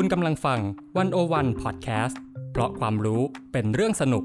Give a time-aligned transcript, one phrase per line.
[0.00, 0.60] คุณกำลังฟัง
[0.96, 2.20] วันโอวันพอดแคสต์
[2.52, 4.24] เพราะความรู้เป็นเรื่องสนุก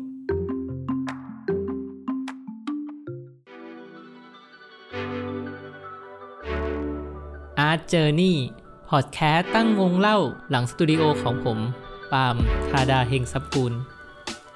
[7.70, 8.36] Art Journey
[8.90, 10.18] พอดแคสต์ตั้งวงเล่า
[10.50, 11.60] หลังสตูดิโอของผม
[12.12, 12.36] ปาล์ม
[12.70, 13.74] ธาดาเฮงซับกุล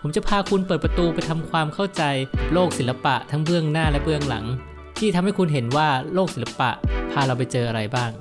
[0.02, 2.04] ผมจะพาคุณเปิดประตูไปทำความเข้าใจ
[2.54, 4.46] โลกศิลปะทั้งเบื้องหน้าและเบื้องหลัง
[5.00, 6.70] ที่ทำให้คุณเห็นว่าโลกศิลปะ
[7.12, 8.12] พาเราไปเจออะไรบ้าง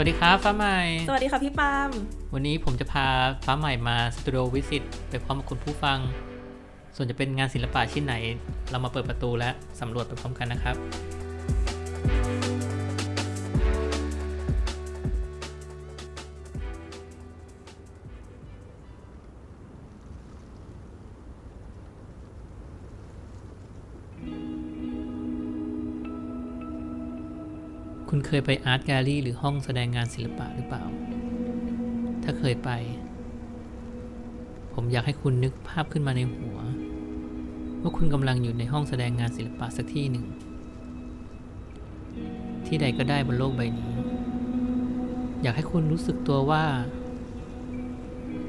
[0.00, 1.90] วัสดีครับฟ้าใหม่ สวัสดีค่ะพี่ปาล์ม
[2.34, 3.06] วันนี้ผมจะพา
[3.44, 5.98] ฟ้าใหม่มาสตูดิโอวิสิตไปพร้อมกับคุณผู้ฟัง
[6.96, 8.14] ส่วนจะเป็นงานศิลปะชิ้นไหน
[8.70, 10.76] เรามาเปิดประตูและสำรวจไปพร้อมกันนะครับ
[28.18, 30.84] คุณเคยไปอาร์ตแกลลี่หรือห้องแสดงงานศิลปะหรือเปล่า
[32.22, 32.70] ถ้าเคยไป
[34.74, 36.58] ผมอยากให้คุณนึกภาพขึ้นมาในหัว
[37.80, 40.26] ว่าคุณกำลังอยู่ในห้องแสดงงานศิลปะสักที่หนึ่ง
[42.66, 43.92] ที่ใดก็ได้บนโลกใบนี้
[45.42, 46.64] อยากให้คุณรู้สึกตัวว่า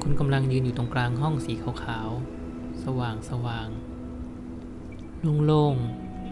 [0.02, 5.74] คุณกำลังยืนอยู่ตรงกลางห้องสีขาวๆ สว่างสว่างๆโล่ง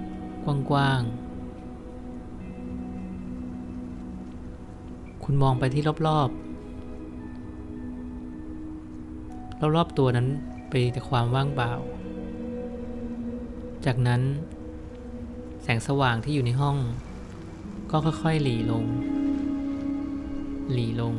[0.00, 1.27] ๆ กว้างๆ
[5.30, 10.28] คุณมองไปที่รอบๆ รอบๆตัวนั้น
[10.68, 11.72] เป็นแต่ความว่างเปล่า
[13.86, 14.22] จากนั้น
[15.62, 16.76] แสงสว่างที่อยู่ในห้อง
[17.90, 18.84] ก็ค่อยๆ หลีลง
[20.72, 21.14] หลีลง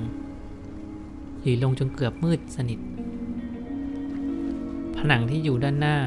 [1.42, 2.80] หลีลงจนเกือบมืดสนิท
[4.98, 5.98] ผนังที่อยู่ด้านหน้า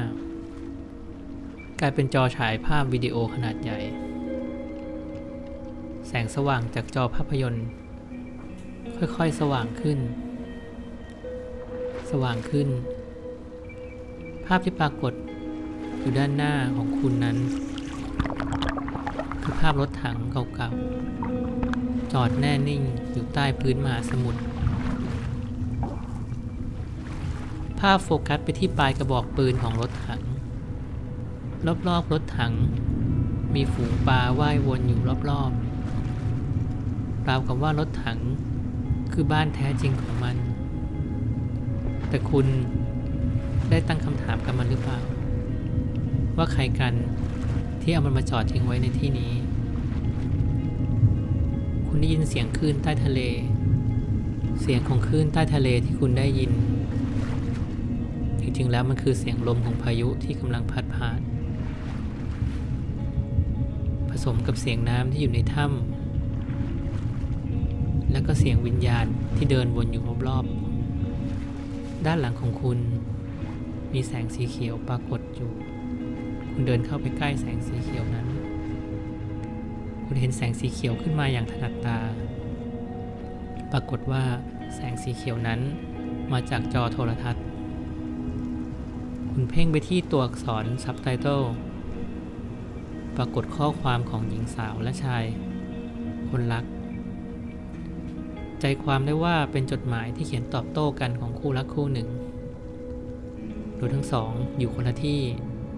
[1.79, 3.79] กลายเป็นจอฉายภาพวิดีโอขนาดใหญ่
[6.07, 7.67] แสงสว่างจากจอภาพยนตร์
[8.97, 9.99] ค่อยๆ สว่างขึ้น
[12.11, 12.67] สว่างขึ้น
[14.45, 15.13] ภาพที่ปรากฏ
[15.99, 17.37] อยู่ด้านหน้าของคุณนั้น
[19.41, 24.41] คือภาพรถถังเก่าๆ จอดแน่นิ่งอยู่ใต้พื้นมหาสมุทร
[27.79, 30.21] ภาพโฟกัสไปที่ปลายกระบอกปืนของรถถัง
[31.87, 32.53] รอบๆ รถถัง
[33.55, 38.19] มีฝูงปลาว่ายวนอยู่รอบๆราวกับว่ารถถัง
[39.13, 40.37] คือบ้านแท้จริงของมัน
[42.09, 42.45] แต่คุณ
[43.69, 44.99] ได้ตั้งคำถามกับมันหรือเปล่า
[46.37, 46.93] ว่าใครกัน
[47.81, 49.33] ที่เอามันมาจอดทิ้งไว้ในที่นี้
[51.87, 53.19] คุณได้ยินเสียงคลื่นใต้ทะเล
[54.61, 56.51] เสียงของคลื่นใต้ทะเลที่คุณได้ยิน
[58.39, 61.19] จริงๆแล้วมันคือเสียงลมของพายุที่กำลังพัดผ่าน
[64.09, 66.02] ผสมกับเสียงน้ำที่อยู่ในถ้ำ
[68.13, 72.79] แล้วก็เสียงวิญญาณที่เดินวนอยู่รอบๆ ด้านหลังของคุณ
[73.93, 75.51] มีแสงสีเขียวปรากฏอยู่
[76.51, 78.27] คุณเดินเข้าไปใกล้แสงสีเขียวนั้น
[80.05, 81.99] คุณเห็นแสงสีเขียวขึ้นมาอย่างถนัดตา
[83.71, 84.23] ปรากฏว่า
[84.75, 85.59] แสงสีเขียวนั้น
[86.31, 87.43] มาจากจอโทรทัศน์
[89.31, 91.41] คุณเพ่งไปที่ตัวอักษรซับไตเติล
[93.17, 95.23] ปรากฏข้อความของหญิงสาวและชาย
[96.29, 96.65] คนรัก
[98.65, 102.09] ใจความได้ว่าเป็นจดหมายที่เขียนตอบโต้กันของคู่รักคู่หนึ่ง
[103.77, 105.21] โดยทั้งสองอยู่คนละที่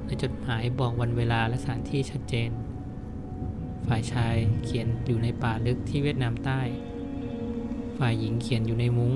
[0.06, 2.50] ในจดหมายบอกวันเวลาและสถานที่ชัดเจน
[3.88, 6.62] ฝ่ายชายเขียนอยู่ในป่าลึกที่เวียดนามใต้
[7.98, 9.14] ฝ่ายหญิงเขียนอยู่ในมุง้ง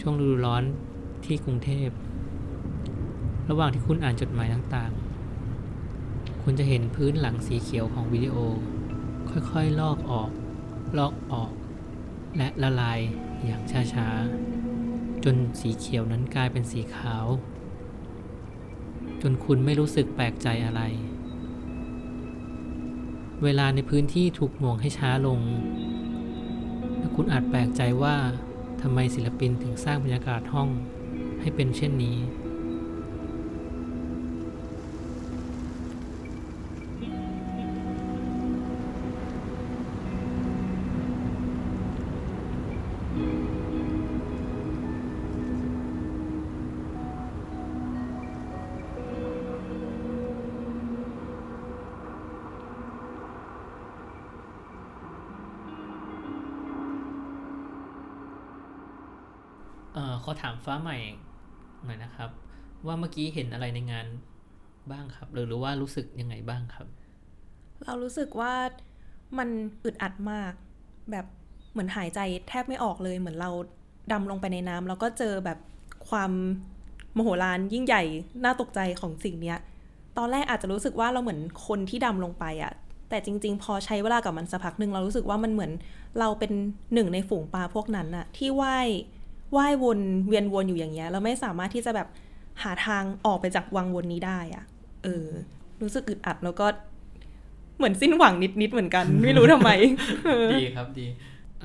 [0.00, 0.62] ช่วงฤดูร้อน
[1.24, 1.88] ที่กรุงเทพ
[3.50, 8.36] ระหว่างที่คุณอ่านจดหมายต่างๆ คุณจะเห็นพื้นหลังสีเขียวของวิดีโอ
[9.30, 10.30] ค่อยๆ ลอกออก
[11.00, 11.50] ลอกออก
[12.36, 13.00] และละลาย
[13.44, 13.62] อย่าง
[13.94, 17.26] ช้าๆ จนสีเขียวนั้นกลายเป็นสีขาว
[19.22, 20.82] จนคุณไม่รู้สึกแปลกใจอะไร
[23.42, 25.40] เวลาในพื้นที่ถูกหน่วงให้ช้าลง
[26.98, 28.16] และคุณอาจแปลกใจว่า
[28.82, 30.68] ทำไมศิลปินถึงสร้างบรรยากาศห้อง
[31.40, 32.16] ให้เป็นเช่นนี้
[60.30, 60.98] อ่อขอถามฟ้าใหม่
[61.84, 62.30] หน่อยนะครับ
[62.86, 64.06] ว่าเมื่อกี้เห็นอะไรในงาน
[64.92, 66.86] บ้างครับ หรือหรือว่ารู้สึกยังไงบ้างครับ
[67.84, 68.54] เรารู้สึกว่า
[69.38, 69.48] มัน
[69.84, 70.52] อึดอัดมาก
[71.10, 71.26] แบบ
[71.72, 73.50] เหมือนหายใจแทบไม่ออกเลย เหมือนเรา
[74.12, 75.58] ดำลงไปในน้ำแล้วก็เจอแบบ
[76.08, 76.32] ความ
[77.16, 78.02] มโหฬารยิ่งใหญ่
[78.44, 79.58] น่าตกใจของสิ่งเนี้ย
[80.18, 82.72] ตอนแรกอาจจะรู้สึกว่าเราเหมือนคนที่ดำลงไปอะ
[83.08, 85.72] แต่จริง ๆ พอใช้เวลากับมันสักพักหนึ่งเรารู้สึกว่ามันเหมือน
[86.18, 86.52] เราเป็น
[86.94, 88.88] หนึ่งในฝูงปลาพวกนั้นอะที่ว่าย
[89.56, 92.08] ว่ายวนเวียนวนอยู่อย่างเงี้ยเราไม่สามารถที่จะแบบ
[92.62, 94.64] หาทางออกไปจากวังวนนี้ได้อะ
[95.04, 95.26] เออ
[95.82, 96.66] รู้สึกอึดอัดแล้วก็
[97.76, 99.70] เหมือนสิ้นหวังนิดๆเหมือนกัน ไม่รู้ทำไม
[100.62, 101.06] ดีครับดี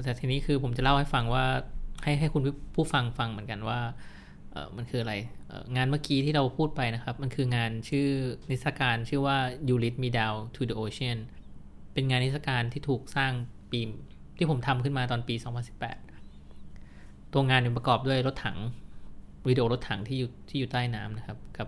[0.03, 1.45] แต่ทีนี้คือผมจะเล่าให้ฟังว่า
[2.03, 2.41] ให้ให้คุณ
[2.75, 3.79] ผู้ฟังฟังเหมือนกันว่า
[4.51, 5.13] เออมันคืออะไร
[5.47, 8.07] เอ่องานเมื่อกี้ที่เราพูดไปนะครับ มันคืองานชื่อ
[8.49, 11.17] นิทรรศการชื่อว่า You Lead Me Down to the Ocean
[11.93, 13.31] เป็นงานนิทรรศการที่ถูกสร้าง
[13.71, 13.79] ปี
[14.37, 15.35] ที่ผมทำขึ้นมาตอนปี
[15.79, 16.14] 2018
[17.35, 18.57] ตัวงานเนี่ยประกอบด้วยรถถัง
[19.47, 21.67] วิดีโอรถถังที่อยู่ที่อยู่ใต้น้ำนะครับ กับ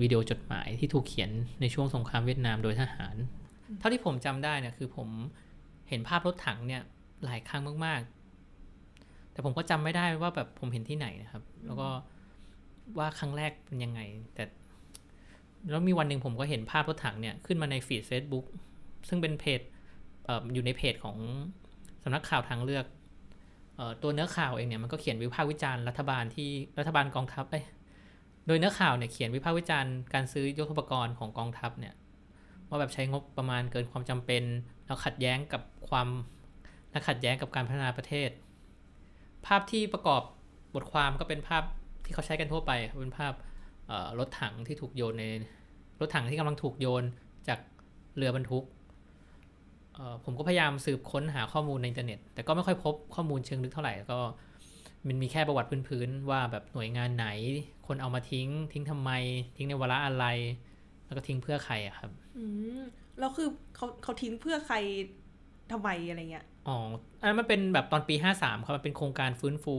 [0.00, 3.14] วิดีโอจดหมายที่ถูกเขียนในช่วงสงครามเวียดนามโดยทหาร
[3.78, 5.08] เท่าที่ผมจำได้เนี่ยคือผม
[5.88, 6.82] เห็นภาพรถถังเนี่ย
[7.24, 11.88] หลายครั้งมากๆ แต่ผมก็จำไม่ได้ว่าแบบผมเห็นที่ไหนนะครับ แล้วก็
[12.98, 14.00] ว่าครั้งแรกเป็นยังไง
[14.34, 14.44] แต่
[15.70, 18.46] แล้วมีวันหนึ่งผมก็เห็นภาพรถถังเนี่ยขึ้นมาในฟีด Facebook
[19.08, 19.60] ซึ่งเป็นเพจ
[20.28, 21.16] ออยู่ในเพจของ
[22.02, 22.84] สำนักข่าวทางเลือก
[24.02, 27.60] ตัวเนื้อข่าวเองเนี่ยมันก็เขียนวิพากษ์วิจารณ์รัฐบาลที่รัฐบาลกองทัพเอ้
[28.46, 31.94] โดยเนื้อข่าวเนี่ยเขียนวิพากษ์วิจารณ์การซื้อยุทธปกรณ์ของกองทัพเนี่ย
[32.68, 34.42] ว่าแบบใช้งบประมาณเกินความจำเป็น
[34.86, 36.08] แล้วขัดแย้งกับความ
[36.90, 38.30] และขัดแย้งกับการพัฒนาประเทศ
[39.46, 40.22] ภาพที่ประกอบ
[40.74, 41.62] บทความก็เป็นภาพ
[42.04, 43.32] ที่เขาใช้กันทั่วไปเป็นภาพ
[44.18, 45.24] รถถังที่ถูกโยนใน
[46.00, 47.04] รถถังที่กำลังถูกโยน
[47.48, 47.58] จาก
[48.16, 48.64] เรือบรรทุก
[50.24, 54.20] ผมก็พยายามสืบค้นหาข้อมูลในอินเทอร์เน็ต แต่ก็ไม่ค่อยพบข้อมูลเชิงลึกเท่าไหร่แล้วก็
[55.06, 57.26] มันมีแค่ประวัติพื้นๆว่าแบบหน่วยงานไหน
[57.86, 59.10] คนเอามาทิ้ง ทิ้งทำไม
[59.56, 60.26] ทิ้งในเวลาอะไร
[61.06, 62.44] แล้วก็ทิ้งเพื่อใครอะครับอื
[62.78, 62.80] ม
[63.18, 64.76] แล้วคือเขาเขาทิ้งเพื่อใคร
[65.72, 66.76] ทำไมอะไรเงี้ยอ๋อ
[67.20, 69.76] อันนั้นมันเป็นแบบตอนปี 53ครับมันเป็นโครงการฟื้นฟู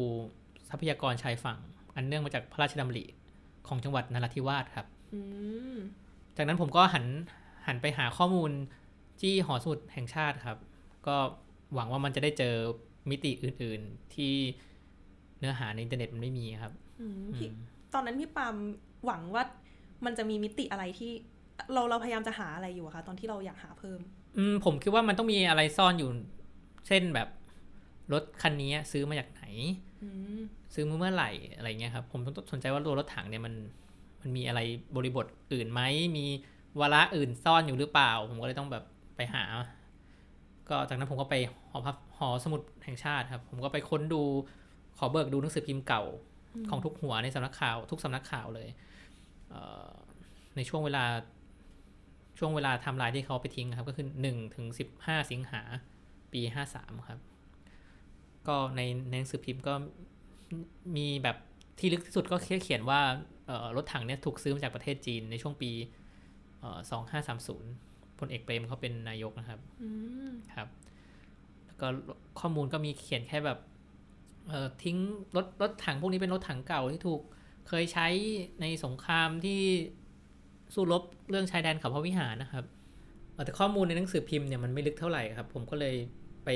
[0.69, 1.59] ทรัพยากรชายฝั่ง
[1.95, 3.05] อันเนื่องมาจากพระราชดำริ
[3.67, 5.19] ของจังหวัดนราธิวาสครับอื
[5.73, 5.75] ม
[6.37, 7.05] จากนั้นผมก็หัน
[7.67, 8.51] หันไปหาข้อมูล
[9.21, 10.57] ที่หอสมุดแห่งชาติครับ
[11.07, 11.15] ก็
[11.73, 12.55] หวังว่ามันจะได้เจอ
[13.09, 14.33] มิติอื่น ๆ ที่
[15.39, 17.55] เนื้อหาในอินเทอร์เน็ตมันไม่มีครับอืมพี่อืม
[17.93, 18.55] ตอนนั้นพี่ปาม
[19.05, 19.43] หวังว่า
[20.05, 21.11] มันจะมีมิติอะไรที่
[21.73, 23.99] เราเราพยายามจะหาอะไรอยู่อะคะตอนที่เราอยากหาเพิ่ม
[24.37, 26.09] อืมผมคิดว่ามันต้องมีอะไรซ่อนอยู่
[26.87, 27.27] เช่นแบบ
[28.13, 29.43] รถคันนี้ซื้อมาจากไหน
[30.03, 30.39] อืม
[30.73, 33.53] ซื้อมาเมื่อไหร่อะไรเงี้ยครับ ผมต้องสนใจว่าตัวรถถังเนี่ยมัน
[34.21, 34.59] มันมีอะไร
[34.95, 35.81] บริบทอื่นไหม
[36.17, 36.25] มี
[36.79, 38.83] วาระอื่นซ่อนอยู่หรือเปล่า ผมก็เลยต้องแบบ
[39.19, 39.43] ไปหา
[40.69, 41.35] ก็จากนั้นผมก็ไป
[41.69, 44.21] หอพับหอสมุดแห่งชาติครับ ผมก็ไปค้นดู
[44.97, 46.03] ขอเบิกดูหนังสือพิมพ์เก่า
[46.69, 48.69] ของทุกหัวในสำนักข่าว ทุกสำนักข่าวเลย
[49.49, 49.89] เอ่อ
[50.55, 51.03] ในช่วงเวลา
[52.39, 55.61] ช่วงเวลาไทำลายที่เขาไปทิ้งครับ ก็คือหนึ่งถึงสิบห้าสิงหา
[56.33, 57.19] ปีห้าสามครับ
[58.47, 59.73] ก็ในในหนังสือพิมพ์ก็
[60.95, 61.37] มีแบบ
[61.79, 63.01] ที่ลึกที่สุดก็แค่เขียนว่า
[63.47, 65.71] เอ่อรถถังเนี่ยถูกซื้อมาจากประเทศจีนในช่วงปี
[66.91, 67.71] สองห้าสามศูนย์
[68.19, 69.89] พลเอกเปรมเขาเป็นนายกนะครับอื
[70.29, 70.67] มครับ
[71.65, 71.87] แล้วก็
[72.39, 73.59] ข้อมูลก็มีเขียนแค่แบบ
[74.47, 74.97] เอ่อทิ้ง
[75.35, 77.21] รถรถถังพวกนี้เป็นรถถังเก่าที่ถูก
[77.67, 78.07] เคยใช้
[78.61, 79.61] ในสงครามที่
[80.73, 82.65] สู้รบเรื่องชายแดนเขาพระวิหารนะครับ
[83.33, 85.95] เอ่อแต่ข้อมูลในหนังสือพิมพ์เนี่ยมันไม่ลึกเท่าไหร่ครับ ผมก็เลย
[86.45, 86.49] ไป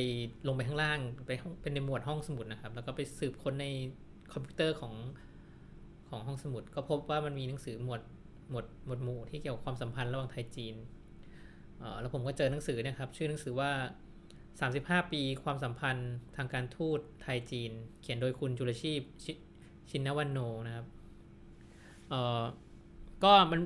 [0.48, 3.68] ลงไปข้างล่างไปห้องเป็นในหมวดห้องสมุดนะครับ แล้วก็ไปสืบค้นใน
[4.34, 4.94] คอมพิวเตอร์ของ
[6.10, 8.02] ของห้องสมุด ก็พบว่ามันมีหนังสือหมวด
[8.50, 11.03] หมวดหมวดหมู่ที่เกี่ยวกับความสัมพันธ์ระหว่างไทยจีนเอ่อ
[12.00, 13.72] แล้วผมก็เจอหนังสือเนะครับ ชื่อหนังสือว่า
[15.02, 17.72] 35 ปีความสัมพันธ์ทางการทูตไทยจีน
[18.02, 19.26] เขียนโดยคุณจุลชีพช
[19.90, 20.86] ชินวันโนนะครับ
[22.10, 22.42] เอ่อ
[23.24, 23.62] ก็มัน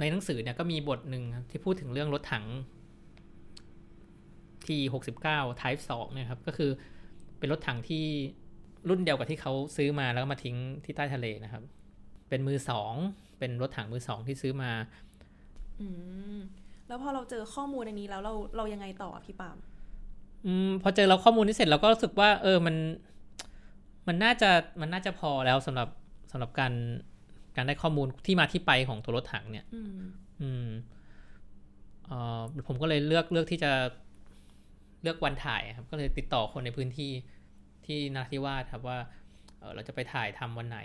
[0.00, 2.46] ในหนังสือเนี่ยก็มีบทหนึ่งที่พูดถึงเรื่องรถถัง
[4.66, 4.80] ที่
[5.20, 6.70] 69 Type 2นะครับ ก็คือ
[7.38, 8.06] เป็นรถถังที่
[8.88, 11.62] รุ่นเดียวกับที่เขาซื้อมาแล้วมาทิ้งที่ใต้ทะเลนะครับ
[12.28, 12.94] เป็นมือสอง
[13.38, 14.72] เป็นรถถังมือสองที่ซื้อมา
[15.80, 15.86] อื
[16.36, 16.38] ม
[16.88, 19.56] แล้วพอเราเจอข้อมูลอันนี้แล้วเราเรายังไงต่ออะพี่ปาม
[20.46, 22.76] อืมพอเจอเราข้อมูลนี้เสร็จเราก็รู้สึกว่า เออมัน
[24.08, 25.88] มันน่าจะมันน่าจะพอแล้วสำหรับ
[26.32, 26.72] สำหรับการ
[27.56, 30.00] การได้ข้อมูลที่มาที่ไปของตัวรถถังเนี่ย อืม
[30.40, 30.66] อืม
[32.06, 33.72] เอ่อผมก็เลยเลือกเลือกที่จะ
[35.02, 37.10] เลือกวันถ่ายครับ ก็เลยติดต่อคนในพื้นที่
[37.86, 38.98] ที่นราธิวาสครับว่า
[39.58, 40.78] เออเราจะไปถ่ายทำวันไหน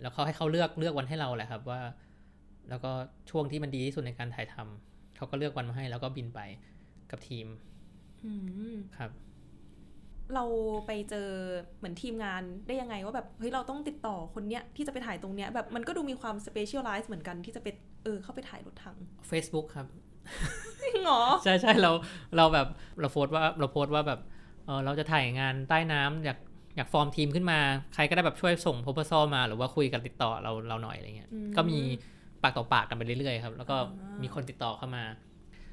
[0.00, 1.80] แล้วเขาให้เขาเลือกเลือกวันให้เราแหละครับว่า
[2.68, 2.92] แล้วก็
[3.30, 6.40] ช่วงที่มันดีที่สุดในการถ่ายทำ เขาก็เลือกวันมาให้ แล้วก็บินไป
[7.10, 7.46] กับทีม
[8.24, 8.32] อื
[8.74, 9.10] มครับ
[10.34, 10.44] เรา
[10.86, 11.28] ไปเจอ
[11.78, 17.68] เหมือนทีมงานได้ยังไงว่าแบบเฮ้ยเราต้องติดต่อคนเนี้ยที่จะไปถ่ายตรงเนี้ยแบบมันก็ดูมีความสเปเชียลไลซ์เหมือนกันที่จะไป
[18.04, 18.96] เออเข้าไปถ่ายรถถัง
[19.30, 19.86] Facebook ครับ
[20.84, 21.90] ยังเหรอ ใช่ใช่เรา
[22.36, 22.66] เราแบบ
[23.00, 24.20] เราโพสต์ว่าเราโพสต์ว่าแบบ
[24.66, 26.38] เออเราจะถ่ายงานใต้น้ำอยาก
[26.76, 27.58] อยากฟอร์มทีมขึ้นมา
[27.94, 31.80] ใครก็ได้แบบช่วยส่ง proposal มา หรือว่าคุยกันติดต่อเราเราหน่อยอะไรเงี้ยอืมก็มี
[32.42, 35.04] ปากต่อปากกันไปเรื่อยๆครับแล้วก็อ่ามีมีคนติดต่อเข้ามา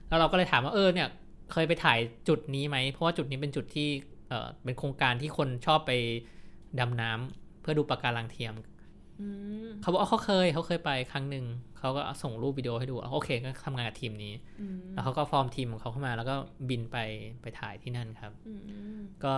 [0.08, 1.08] แล้วเราก็เลยถามว่าเออเนี่ย
[1.52, 3.90] เคยไปถ่ายจุดนี้ไหมเพราะว่าจุดนี้เป็นจุดที่
[4.30, 5.92] เออเป็นโครงการที่คนชอบไป
[6.80, 8.54] ดำน้ำเพื่อดูปะการังเทียม
[9.22, 9.28] อื
[9.66, 11.46] มเขาบอกว่าเขาเคยเขาเคยไปครั้งหนึ่ง
[11.80, 16.36] เขาก็ส่งรูปวิดีโอให้ดูโอเคก็ทำงานกับทีมนี้อืมแล้วเขาก็ฟอร์มทีมของเขาเข้ามา แล้วก็
[16.70, 16.98] บินไป
[17.42, 18.54] ไปถ่ายที่นั่นครับอื
[18.98, 19.36] มก็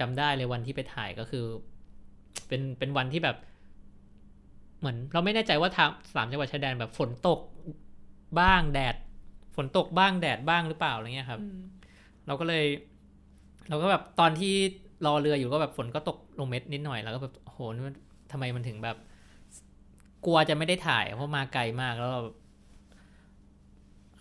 [0.00, 1.44] จำได้เลยวันที่ไปถ่ายก็คือ
[2.48, 3.36] เป็นเป็นวันที่แบบ
[4.78, 7.40] เหมือนเราไม่แน่ใจว่าทางสามจังหวัดชายแดนแบบฝนตก
[8.40, 8.96] บ้างแดด
[9.56, 11.60] ฝนตกบ้างแดดบ้างหรือเปล่าอะไรเงี้ยครับอืม
[12.26, 12.64] เราก็เลย
[13.68, 14.54] เราก็แบบตอนที่
[15.06, 17.94] รอเรืออยู่ก็แบบฝนก็ตกลงเม็ดนิดหน่อยแล้วก็แบบโอ้โหนี่มัน
[18.32, 18.96] ทำไมมันถึงแบบ
[20.26, 22.36] กลัวจะไม่ได้ถ่าย เพราะมาไกลมากแล้วเราแบบ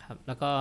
[0.04, 0.52] ครับ แล้วก็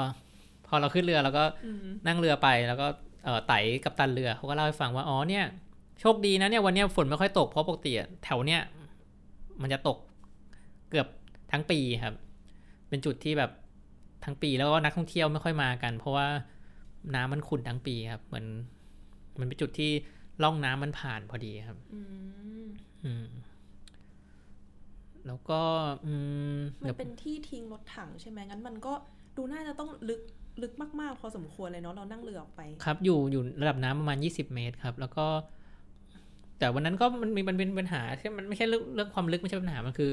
[0.67, 2.87] พอเราขึ้นเรือแล้วก็อืมนั่งเรือไปแล้วก็
[3.25, 5.45] เออไต่กับตันเรือเขาก็เล่าให้ฟังว่าอ๋อเนี่ย
[6.01, 8.61] โชคดีนะเนี่ยวันเนี้ยฝนไม่ค่อยตกเพราะปกติอะแถวเนี้ย
[9.63, 9.99] มันจะตก
[10.91, 11.07] เกือบ
[11.53, 12.15] ทั้งปีครับ
[12.89, 13.51] เป็นจุดที่แบบ
[14.25, 16.27] ทั้งปีแล้วก็นักท่องเที่ยวไม่ค่อยมากัน เพราะว่า
[17.15, 18.47] น้ำมันขุ่นทั้งปีครับ เหมือน
[19.39, 19.91] มันเป็นจุดที่
[20.43, 22.01] ล่องน้ำมันผ่านพอดีครับอื
[22.65, 22.67] ม
[23.05, 23.27] อืม
[25.27, 25.61] แล้วก็
[26.07, 26.15] อื
[26.57, 28.93] มมันเดี๋ยวเป็นที่ทิ้งรถถังใช่ไหมงั้นมันก็
[29.37, 30.21] ดูน่าจะต้องลึก
[30.63, 35.27] ลึกมาก ๆ พอสมควรเลยเนาะเรานั่งเรือออกไป ครับ อยู่อยู่ระดับน้ำประมาณ 20 เมตรครับ แล้วก็
[36.59, 40.11] แต่วันนั้นก็มันมีมันเป็นปัญหาที่มันไม่ใช่เรื่องเรื่องความลึกไม่ใช่ปัญหามันคือ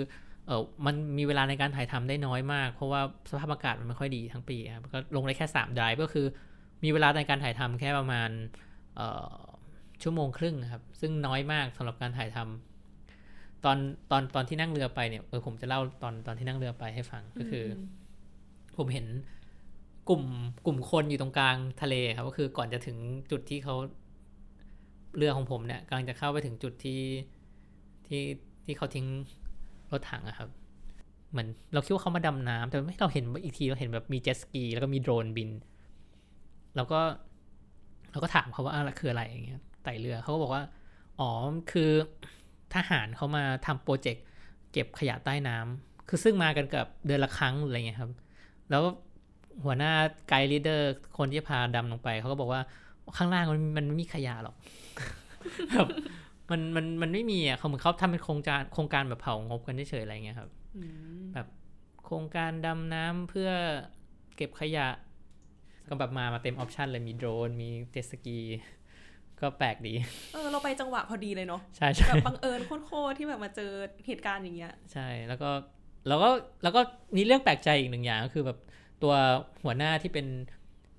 [0.48, 6.26] เออมันมีเวลาในการถ่ายทำได้น้อยมาก เพราะว่าสภาพอากาศมันไม่ค่อยดีทั้งปีครับก็ลงได้แค่3 drive ก็คือ
[6.84, 8.30] มีเวลาในการถ่ายทำแค่ประมาณ
[8.96, 9.34] เอ่อ
[10.04, 13.78] ชั่วโมงครึ่งครับ ซึ่งน้อยมากสำหรับการถ่ายทำตอน
[14.12, 17.66] ตอนตอนที่นั่งเรือไปเนี่ยเออผมจะเล่าตอนตอนที่นั่งเรือไปให้ฟังก็คือ
[18.76, 19.06] อผมเห็น
[20.10, 20.24] กลุ่ม
[20.66, 22.98] กลุ่มคนอยู่ตรงกลางทะเลครับก็คือก่อนจะถึง
[23.32, 23.76] จุดที่เขา
[25.17, 27.01] เรือของผมเนี่ยกำลังจะเข้าไปถึงจุดที่
[28.08, 28.22] ที่
[28.65, 29.05] ที่เขาทิ้ง
[29.91, 30.50] รถถังอะครับ
[31.32, 35.50] เหมือนเราคิดว่าเขามาดำน้ำแต่ไม่เราเห็นอีกทีเราเห็นแบบมีเจ็ตสกีแล้วก็มีโดรนบิน
[36.75, 37.00] แล้วก็
[38.12, 40.63] เราก็ถามเขาว่าอะไรคืออะไรอย่างเงี้ยไต๋เรือเขาก็บอกว่า
[41.20, 41.29] อ๋อ
[41.72, 41.91] คือ
[42.74, 44.25] ทหารเขามาทำ project
[44.72, 48.12] เก็บขยะใต้น้ำคือซึ่งมากันกับเดือนละครั้งอะไรเงี้ยครับ
[48.70, 48.84] แล้ว
[49.63, 49.91] หัวหน้า
[50.30, 52.62] guide leader คนที่พาดำลงไปเขาก็บอกว่า
[53.17, 54.55] ข้างล่างมันมันไม่มีขยะหรอก
[55.74, 55.88] แบบ
[56.52, 60.84] มันมันมันไม่มีอะเขาเหมือนเขาทำเป็นโครงการโครงการแบบเผางบกันเฉยๆอะไรเงี้ยครับอื
[61.20, 61.48] มแบบ
[62.04, 63.50] โครงการดำน้ำเพื่อ
[64.36, 64.90] เก็บขยะ
[65.90, 68.40] ก็แบบมามาเต็ม option เลยมีโดรนมีเจ็ตสกี
[69.40, 69.94] ก็แปลกดี
[70.34, 73.72] เออ เราไปจังหวะพอดีเลยเนาะใช่ใช่แบบบังเอิญโคตรๆที่แบบมาเจอ
[74.08, 75.50] เหตุการณ์อย่างเงี้ย ใช่แล้วก็
[76.08, 76.30] แล้วก็
[76.64, 76.82] แล้วก็
[77.16, 78.58] มีเรื่องแปลกใจอีกหนึ่งอย่างก็คือแบบ
[79.04, 79.14] ตัว
[79.64, 80.26] หัวหน้าที่เป็น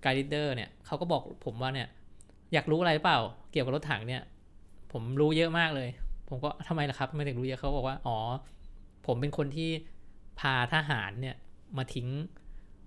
[0.03, 1.89] guide leader เนี่ยเขาก็บอกผมว่าเนี่ย
[2.53, 3.21] อยากรู้อะไรหรือเปล่า
[3.53, 4.23] เกี่ยวกับรถถังเนี่ย
[4.95, 5.89] ผมรู้เยอะมากเลย
[6.29, 8.17] ผมก็ทำไมล่ะครับไมถึงรู้เยอะเขาบอกว่าอ๋อ
[9.07, 9.71] ผมเป็นคนที่
[10.41, 11.37] พาทหารเนี่ย
[11.77, 12.09] มาทิ้ง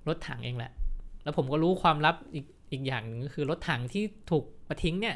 [0.08, 0.72] รถถังเองแหละ
[1.24, 5.16] แล้วผมก็รู้ความลับอีกอีกอย่างหนึ่งก็คือรถถังที่ถูกมาทิ้งเนี่ย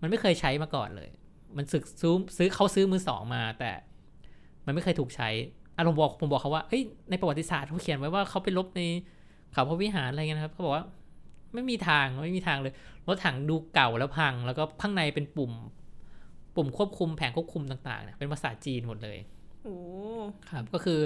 [0.00, 1.08] มันไม่เคยใช้มาก่อนเลย
[1.56, 3.70] มันสึกซื้อซื้อเขาซื้อมือสองมา แต่
[4.66, 5.28] มันไม่เคยถูกใช้
[5.76, 8.80] อะผมบอกผมบอกเขาว่าเฮ้ยในประวัติศาสตร์เขาเขียนไว้ว่าเขาไปลบใน
[9.52, 10.84] เขาพระวิหารอะไรเงี้ยนะครับเขาบอกว่า
[11.54, 12.74] ไม่มีทางไม่มีทางเลย
[13.08, 15.52] รถถังดูเก่าแล้วพัง แล้วก็ข้างในเป็นปุ่ม
[16.56, 19.18] ปุ่มควบคุมแผงควบคุมต่างๆเนี่ยเป็นภาษาจีนหมดเลย
[19.62, 19.76] โอ้
[20.50, 21.00] ครับก็คือ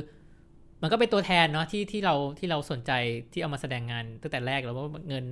[0.83, 2.93] มันก็เป็นตัวแทนเนาะที่ที่เราที่เราสนใจ
[3.33, 5.25] ที่เอามาแสดงงานตั้งแต่แรกแล้วว่าเงิน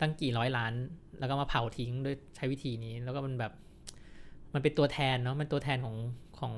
[0.00, 0.72] ตั้งกี่ร้อยล้าน
[1.18, 3.52] แล้วก็มาเผาทิ้งด้วยใช้วิธีนี้ แล้วก็มันแบบ
[4.54, 5.96] มันเป็นตัวแทนเนาะมันตัวแทนของ
[6.38, 6.52] ของ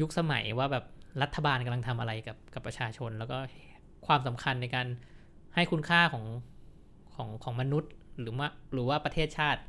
[0.00, 0.84] ยุคสมัยว่าแบบ
[1.22, 3.38] รัฐบาลกำลังทำอะไรกับกับประชาชน แล้วก็
[4.06, 4.86] ความสำคัญในการ
[5.54, 6.24] ให้คุณค่าของ
[7.14, 9.60] ของของมนุษย์หรือว่าหรือว่าประเทศชาติ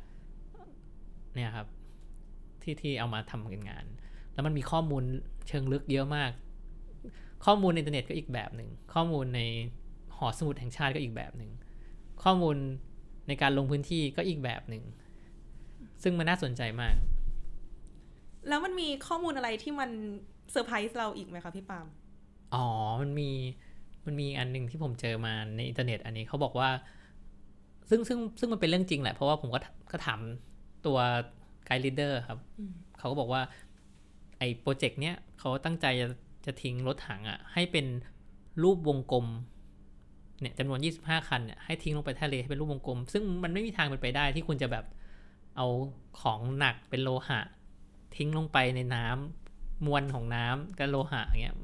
[1.34, 1.66] เนี่ยครับ
[2.64, 3.84] ที่ที่เอามาทำกันงาน
[4.32, 5.02] แล้วมันมีข้อมูล
[5.48, 6.30] เชิงลึกเยอะมาก
[7.44, 9.40] ข้อมูลในอินเทอร์เน็ตก็อีกแบบหนึ่ง ข้อมูลใน
[10.16, 11.50] หอสมุดแห่งชาติก็อีกแบบหนึ่ง
[12.24, 12.56] ข้อมูล
[13.28, 14.84] ในการลงพื้นที่ก็อีกแบบหนึ่ง
[16.02, 16.94] ซึ่งมันน่าสนใจมาก
[18.48, 19.90] แล้วมันมีข้อมูลอะไรที่มัน
[20.52, 21.86] เซอร์ไพรส์เราอีกไหมคะพี่ปาล์ม
[22.54, 22.66] อ๋อ
[23.02, 23.30] มันมี
[24.06, 26.68] มันมีอันหนึ่งที่ผมเจอมาในอินเทอร์เน็ต อันนี้เขาบอกว่า
[27.90, 29.60] ซึ่งซึ่งซึ่งมันเป็นเรื่องจริงแหละ เพราะว่าผมก็
[29.92, 30.20] ก็ถาม
[30.86, 30.98] ตัว
[31.66, 32.38] guide leader ครับ
[32.98, 33.42] เขาก็บอกว่า
[34.38, 36.08] ไอ้ project เนี้ยเขาตั้งใจจะ
[36.46, 37.86] จะทิ้งรถถังอะ ให้เป็น
[38.62, 39.26] รูปวงกลม
[40.40, 44.84] เนี่ยจำนวน 25 คันเนี่ยให้ทิ้งลงไปทะเลให้เป็นรูปวงกลม ซึ่งมันไม่มีทางเป็นไปได้ที่คุณจะแบบ
[45.56, 45.66] เอา
[46.20, 47.40] ของหนักเป็นโลหะ
[48.16, 51.56] ทิ้งลงไปในน้ำมวลของน้ำกับโลหะอย่างเงี้ย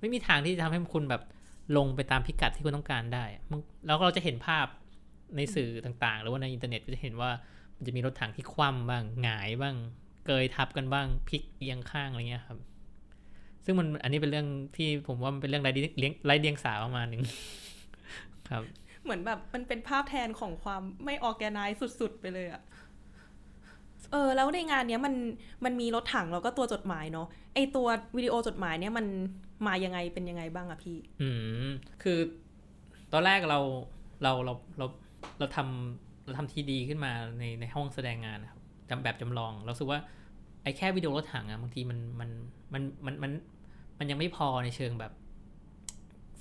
[0.00, 1.22] ไม่มีทางที่จะทำให้คุณแบบ
[1.76, 4.66] ลงไปตามพิกัดที่คุณต้องการได้มันแล้วเราจะเห็นภาพ
[5.36, 7.30] ในสื่อต่างๆ หรือว่าในอินเทอร์เน็ตก็จะเห็นว่า
[7.61, 9.76] มัน จะมีรถถังที่คว่ำบ้างหงายบ้าง
[10.26, 12.58] เกยทับกันบ้างพลิกเอียงข้างอะไรเงี้ยครับ
[13.64, 14.46] ซึ่งมันอันนี้เป็นเรื่อง
[14.76, 17.22] ที่ผมว่ามันเป็นเรื่องไร้เลี้ยงไร้เดียงสาประมาณหนึ่ง
[18.50, 18.62] ครับ
[19.04, 22.62] เหมือนแบบมันเป็นภาพแทนของความไม่ออแกไนซ์สุด ๆ ไปเลยอะ
[24.12, 25.14] เออ แล้วในงานเนี้ยมัน
[25.64, 27.86] มันมีรถถังแล้วก็ตัวจดหมายเนาะไอตัว
[28.16, 29.06] วิดีโอจดหมายเนี่ยมัน
[29.66, 31.28] มายังไงเป็นยังไงบ้างอะพี่ อื
[31.66, 31.70] ม
[32.02, 32.18] คือ
[33.12, 33.60] ตอนแรกเรา
[34.22, 34.86] เราเราเรา
[35.38, 38.60] เราทำ เราทำทีดีขึ้นมาในในห้องแสดงงานนะครับ
[38.90, 40.00] จำแบบจำลอง เราสึกว่า
[40.62, 42.30] ไอ้แค่วิดีโอรถถังอะบางทีมันมัน
[42.72, 43.32] มันมันมัน
[43.98, 45.12] มันยังไม่พอในเชิงแบบ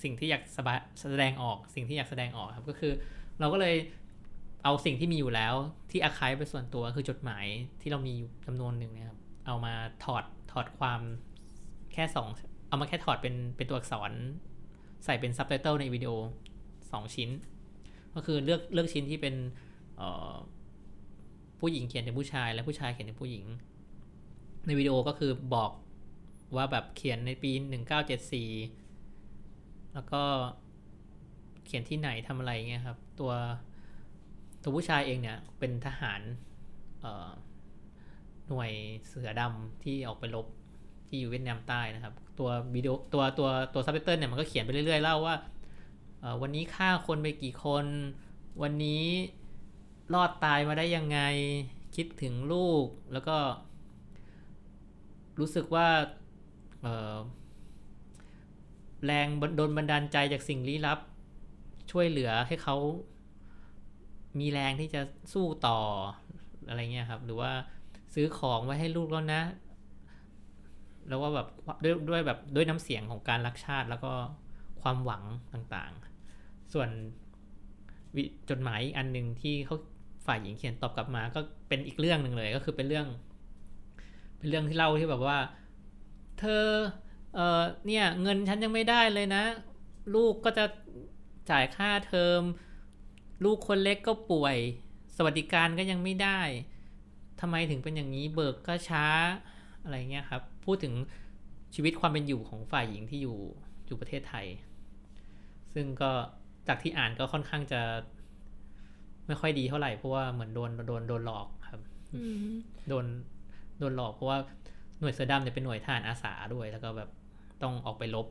[0.03, 2.93] สิ่งที่อยากสบายแสดงออก สิ่งที่อยากแสดงออกครับก็คือ
[3.39, 3.75] เราก็เลย
[4.63, 5.53] เอาสิ่งที่มีอยู่แล้ว
[5.91, 7.45] ที่อาคายไปส่วนตัวคือจดหมาย
[7.81, 9.73] ที่เรามีอยู่จำนวนหนึ่งนะครับเอามา
[10.03, 11.01] ถอดถอดความ
[11.93, 12.27] แค่สอง
[12.69, 14.11] เอามาแค่ถอดเป็นเป็นตัวอักษร
[15.05, 16.11] ใส่เป็นซับไตเติลในวิดีโอ
[16.91, 17.29] สองชิ้น
[18.15, 19.35] ก็คือเลือกเลือกชิ้นที่เป็น
[21.59, 23.45] ผู้หญิงเขียนถึงผู้ชาย และผู้ชายเขียนถึงผู้หญิง
[24.65, 25.71] ในวิดีโอก็คือบอก
[26.55, 27.51] ว่าแบบเขียนในปี
[29.13, 30.23] 1974 แล้วก็
[31.65, 33.31] เขียนที่ไหนทำอะไรเงี้ยครับ ตัว
[34.63, 36.21] ตัวผู้ชายเองเนี่ยเป็นทหาร
[38.47, 38.71] หน่วย
[39.07, 40.47] เสือดำที่ออกไปรบ
[41.07, 45.35] ที่อยู่เวียดนามใต้นะครับ ตัววิดีโอตัวตัวตัวซับไตเติลเนี่ยมันก็เขียนไปเรื่อยๆเล่าว่า
[46.41, 47.85] วันนี้ฆ่าคนไปกี่คน
[48.61, 49.03] วันนี้
[50.13, 51.19] รอดตายมาได้ยังไง
[51.95, 53.37] คิดถึงลูกแล้วก็
[55.39, 55.87] รู้สึกว่า
[59.05, 59.27] แรง
[59.57, 60.99] โดนบันดาลใจจากสิ่งลี้ลับ
[61.91, 62.75] ช่วยเหลือให้เขา
[64.39, 65.01] มีแรงที่จะ
[65.33, 65.79] สู้ต่อ
[66.67, 67.51] อะไรเงี้ยครับ หรือว่า
[68.13, 69.41] ซื้อของไว้ให้ลูกแล้วนะ
[71.07, 71.47] แล้วว่าแบบ
[71.83, 74.13] ด้วยด้วยแบบด้วยน้ำเสียงของการรักชาติแล้วก็
[74.81, 76.89] ความหวังต่างๆ ส่วน
[78.49, 79.75] จดหมายอีกอันหนึ่งที่เขา
[80.25, 83.07] ฝ่ายหญิงเขียนตอบกลับมา ก็เป็นอีกเรื่องหนึ่งเลยก็คือเป็นเรื่อง
[84.37, 85.37] เป็นเรื่องที่เล่าที่แบบว่า
[86.39, 86.65] เธอ
[87.35, 89.43] เออเนี่ยเงินฉันยังไม่ได้เลยนะ
[90.15, 90.65] ลูกก็จะ
[91.51, 92.41] จ่ายค่าเทอม
[93.43, 94.57] ลูกคนเล็กก็ป่วย
[95.15, 96.41] สวัสดิการก็ยังไม่ได้
[97.41, 99.05] ทำไมถึงเป็นอย่างนี้เบิกก็ช้า
[99.83, 100.93] อะไรเงี้ยครับ พูดถึง
[101.75, 103.37] ชีวิตความเป็นอยู่ของฝ่ายหญิงที่อยู่
[103.87, 104.47] อยู่ประเทศไทย
[105.73, 106.11] ซึ่งก็
[106.67, 107.81] จากที่อ่านก็ค่อนข้างจะ
[109.27, 111.81] ไม่ค่อยดีเท่าไหร่เพราะว่าเหมือนโดนโดนโดนหลอกครับ
[112.89, 113.05] โดน
[113.79, 114.37] โดนหลอกเพราะว่า
[114.99, 117.09] หน่วยเสือดำเนี่ยเป็นหน่วยทหารอาสาด้วย แล้วก็แบบ
[117.61, 118.27] ต้องออกไปลบ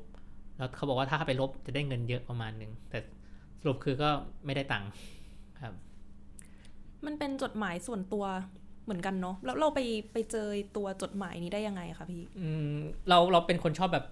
[0.57, 2.99] แล้วเขาบอกว่าถ้าไปลบจะได้เงินเยอะประมาณหนึ่งแต่
[3.61, 4.11] สรุปคือก็
[4.45, 4.91] ไม่ได้ตังค์
[5.63, 5.75] ครับ
[7.07, 8.25] มันเป็นจดหมายส่วนตัว
[8.85, 9.81] เหมือนกันเนาะแล้วเราไป
[10.13, 12.75] ไปเจอตัวจดหมายนี้ได้ยังไงคะพี่ อืม
[13.09, 14.07] เราเราเป็นคนชอบแบบ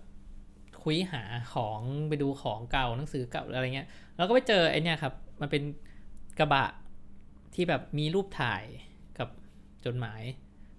[0.82, 1.22] คุยหา
[1.54, 5.62] ของไปดูของเก่าหนังสือเก่าอะไรเงี้ยเราก็ไปเจอไอเนี้ยครับ มันเป็น
[6.38, 6.66] กระบะ
[7.54, 8.62] ที่แบบมีรูปถ่าย
[9.18, 9.28] กับ
[9.86, 10.22] จดหมาย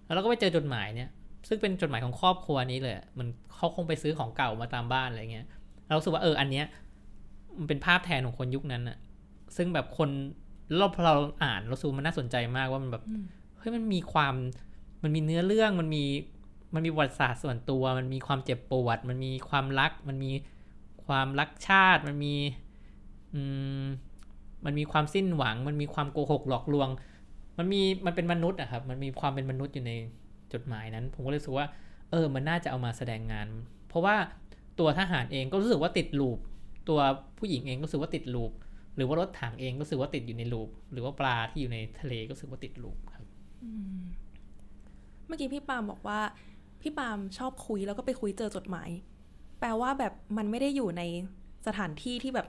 [0.05, 1.09] แล้วเราก็ไปเจอจดหมายเนี่ย
[1.47, 5.47] ซึ่งเป็นจดหมายของครอบครัวนี้เลยมันเขาคงไปซื้อของเก่ามาตามบ้านอะไรเงี้ย
[5.85, 6.65] เราสึกว่าเอออันเนี้ย
[7.57, 8.97] มันเป็นภาพแทนของคนยุคนั้นอะ
[9.57, 10.09] ซึ่งแบบคน
[10.77, 13.03] เราพอเราอ่านเราสูมันน่าสนใจมากว่ามันแบบ
[13.57, 14.33] เฮ้ยมันมีความ
[15.03, 16.03] มันมีเนื้อเรื่องมันมี
[16.73, 20.31] มันมีประวัติศาสตร์ส่วนตัว มันมีความเจ็บปวด มันมีความรัก มันมี
[21.05, 22.35] ความรักชาติ มันมี
[23.33, 23.41] อื
[23.81, 23.83] ม
[24.65, 26.89] มันมีความสิ้นหวัง มันมีความโกหกหลอกลวง
[27.57, 29.91] มันมีมันเป็นมนุษย์อะครับ มันมีความเป็นมนุษย์อยู่ใน
[30.53, 31.67] จดหมายนั้น ผมก็เลยรู้สึกว่า
[32.11, 33.47] เออ มันน่าจะเอามาแสดงงาน
[33.89, 34.15] เพราะว่า
[34.79, 36.39] ตัวทหารเองก็รู้สึกว่าติดลูป
[36.89, 36.99] ตัว
[37.37, 38.51] ผู้หญิงเองก็รู้สึกว่าติดลูป
[38.95, 43.25] หรือว่ารถถังเองก็รู้สึกว่าติดอยู่ในลูป หรือว่าปลาที่อยู่ในทะเลก็รู้สึกว่าติดลูปครับ
[45.27, 46.19] เมื่อกี้พี่ปาล์มบอกว่า
[46.81, 48.89] พี่ปาล์มชอบคุ้ยแล้วก็ไปคุ้ยเจอจดหมาย
[49.59, 51.03] แปลว่าแบบมันไม่ได้อยู่ใน
[51.67, 52.47] สถานที่ที่แบบ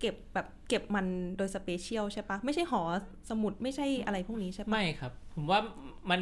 [0.00, 1.06] เก็บแบบเก็บมัน
[1.36, 2.82] โดย special ใช่ปะไม่ใช่หอ
[3.30, 5.58] สมุดไม่ใช่อะไรพวกนี้ใช่ปะไม่ครับ ผมว่า
[6.10, 6.20] มัน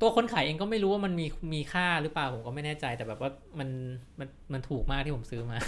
[0.00, 3.68] ตัวคนขายเองก็ไม่รู้ว่ามันมีมีค่าหรือเปล่าผมก็ไม่แน่ใจ แต่แบบว่ามัน
[4.18, 5.58] มันมันถูกมากที่ผมซื้อมา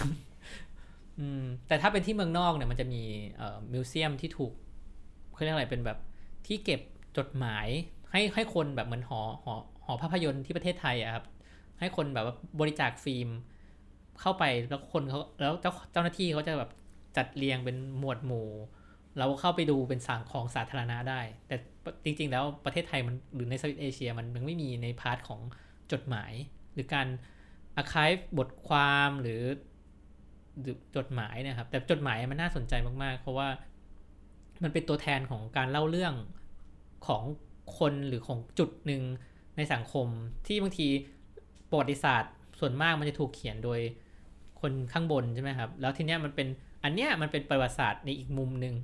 [1.19, 3.03] อืม แต่ถ้าเป็นที่เมืองนอกเนี่ยมันจะมี
[3.37, 4.51] เอ่อ museum ที่ถูก
[5.33, 5.97] เขาเรียกอะไรเป็นแบบ
[6.47, 6.81] ที่เก็บ
[7.17, 7.67] จดหมาย
[8.11, 9.53] ให้ให้คนแบบเหมือนหอหอ
[9.85, 11.25] หอภาพยนตร์ที่ประเทศไทยอะครับ
[11.79, 13.29] ให้คนแบบว่าบริจาคฟิล์ม
[14.19, 16.71] เข้าไปแล้วคนเขาแล้วเจ้าเจ้าหน้าที่เขาจะแบบ
[17.17, 18.49] จัดเรียงเป็นหมวดหมู่
[19.17, 21.55] เราเข้าไปดูเป็นสั่งของสาธารณะได้ แต่
[22.03, 25.41] จริง ๆ แล้วประเทศไทยมันหรือในสวิตเอเชียมันยังไม่มีในพาร์ทของ
[25.91, 26.31] จดหมาย
[26.73, 27.07] หรือการ
[27.77, 29.41] อาคายบทความหรือ
[30.95, 33.47] จดหมายนะครับ แต่จดหมายมันน่าสนใจมากๆ เพราะว่า
[34.63, 36.13] มันเป็นตัวแทนของการเล่าเรื่อง
[37.07, 37.23] ของ
[37.77, 39.03] คนหรือของจุดหนึ่ง
[39.57, 40.07] ในสังคม
[40.47, 40.87] ที่บางที
[41.69, 43.79] ประวัติศาสตร์ ส่วนมากมันจะถูกเขียนโดย
[44.61, 46.47] คนข้างบนใช่ไหมครับ แล้วทีเนี้ยมันเป็น
[46.83, 48.75] อันเนี้ยมันเป็นประวัติศาสตร์ในอีกมุมหนึ่ง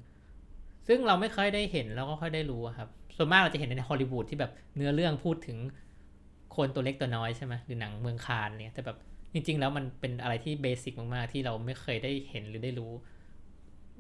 [0.88, 5.58] ซึ่งเราไม่ค่อยได้เห็นแล้วก็ค่อยได้รู้ครับ ส่วนมากเราจะเห็นในฮอลลีวูดที่แบบเนื้อเรื่องพูดถึง
[6.56, 8.98] คนตัวเล็กตัวน้อยใช่ไหมหรือหนังเมืองคานเนี่ยแต่แบบ
[9.34, 12.92] จริง ๆ แล้วมันเป็นอะไรที่เบสิกมากๆที่เราไม่เคยได้เห็นหรือได้รู้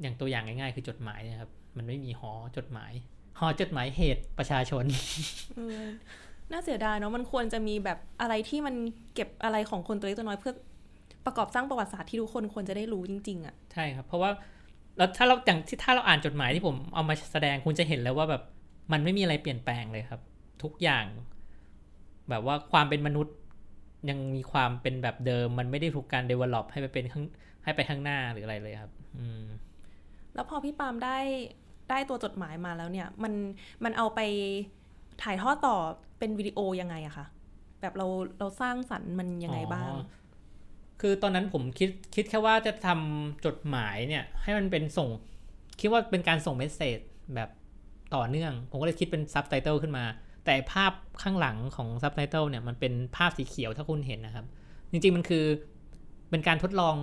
[0.01, 2.91] อย่างตัวอย่างง่ายๆ คือจดหมายนะครับ มันไม่มีหอจดหมาย
[3.39, 4.85] หอจดหมายเหตุประชาชน
[6.51, 8.75] น่าเสียดายเนาะมันควรจะมีแบบอะไรที่มัน
[9.13, 10.53] เก็บอะไรของคนตัวเล็กตัวน้อยเพื่อ
[11.25, 14.29] ประกอบสร้างประวัติศาสตร์ที่ทุกคนควรจะได้รู้จริง ๆอะ่ะใช่ครับ เพราะว่า
[14.97, 18.43] แล้วถ้าเราอย่างที่ถ้าเราอ่านจดหมายที่ผมเอามาแสดงคุณจะเห็นแล้วว่าแบบ
[18.91, 20.21] มันไม่มีอะไรเปลี่ยนแปลงเลยครับ
[20.63, 21.05] ทุกอย่าง
[22.29, 23.35] แบบว่าความเป็นมนุษย์
[24.09, 27.25] ยังมีความเป็นแบบเดิม มันไม่ได้ถูกการ develop ให้ไปเป็นข้าง
[27.63, 29.43] ให้ไปข้างหน้าหรืออะไรเลยครับ อืม
[30.33, 31.17] แล้วพอพี่ปาล์มได้
[31.89, 33.33] ได้ตัวจดหมายมาแล้วเนี่ย มัน
[33.83, 34.19] มันเอาไป
[35.23, 35.75] ถ่ายทอดต่อ
[36.19, 37.25] เป็นวิดีโอยังไงอะคะ
[37.81, 38.07] แบบเรา
[38.39, 39.91] เราสร้างสรรค์มันยังไงบ้าง
[41.01, 45.09] คือตอนนั้นผมคิดคิดแค่ว่าจะทำจดหมายเนี่ย ให้มันเป็นส่ง
[45.79, 46.99] คิดว่าเป็นการส่ง message
[47.35, 47.49] แบบ
[48.15, 50.03] ต่อเนื่อง ผมก็เลยคิดเป็นซับไตเติลขึ้นมา
[50.45, 54.45] แต่ภาพข้างหลังของซับไตเติลเนี่ยมันเป็นภาพสีเขียวถ้าคุณเห็นนะครับ
[54.91, 55.43] จริง ๆมันคือ
[56.29, 56.95] เป็นการทดลอง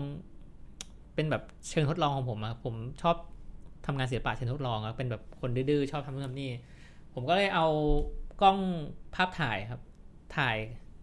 [1.15, 3.17] เป็นแบบเชิงทดลองของผมอะผมชอบ
[3.87, 6.51] ทำงานศิลปะเชิงทดลองอะเป็นแบบคนดื้อๆชอบทำนู่นทำนี่
[7.15, 7.67] ผมก็เลยเอา
[8.43, 8.59] กล้อง
[9.15, 9.81] ภาพถ่ายครับ
[10.37, 10.57] ถ่าย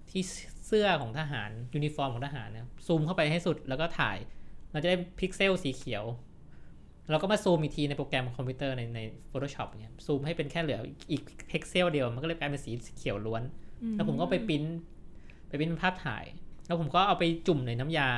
[0.10, 0.22] ที่
[0.68, 4.18] เสื้อของทหารยูนิฟอร์มของทหารเนี่ยซูมเข้าไปให้สุดแล้วก็ถ่าย
[4.72, 6.04] เราจะได้พิกเซลสีเขียว
[7.12, 9.00] เราก็มาซูมอีกทีในโปรแกรมคอมพิวเตอร์ในใน
[9.32, 10.80] Photoshop เนี่ยซูมให้เป็นแค่เหลือ
[11.12, 11.22] อีก
[11.52, 13.44] พิกเซลเดียว มันก็เลยกลายเป็นสีเขียวล้วน
[13.94, 14.64] แล้วผมก็ไปปริ้น
[15.48, 16.26] ไปปริ้นภาพถ่าย
[16.68, 18.10] แล้วผมก็เอาไปจุ่มในน้ำยา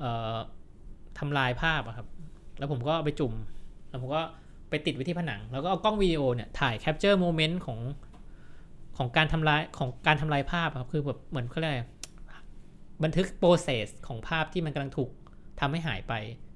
[0.00, 0.36] เอ่อ
[1.18, 2.06] ทำลายภาพอะครับ
[2.58, 3.34] แล้วผมก็เอาไปจุ่ม
[3.88, 4.22] แล้วผมก็
[4.70, 7.78] ไปติดไว้ที่ผนัง แล้วก็เอากล้องวิดีโอเนี่ยถ่าย capture moment ของ
[8.96, 11.80] ของการทำลายของการทำลายภาพครับคือแบบเหมือนเขาเรียกอะไร
[13.04, 15.10] บันทึกโปรเซสของภาพที่มันกำลังถูก
[15.60, 16.12] ทำให้หายไป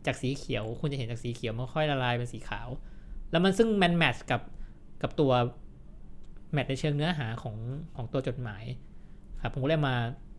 [0.06, 2.68] จากสีเขียว คุณจะเห็นจากสีเขียวมันค่อยละลายเป็นสีขาว
[3.30, 4.42] แล้วมันซึ่งแมนแมทกับ
[5.02, 5.32] กับตัว
[6.52, 7.56] แมทในเชิงเนื้อหาของ
[7.96, 8.64] ของตัวจดหมาย
[9.42, 9.94] ครับผมก็เลยมา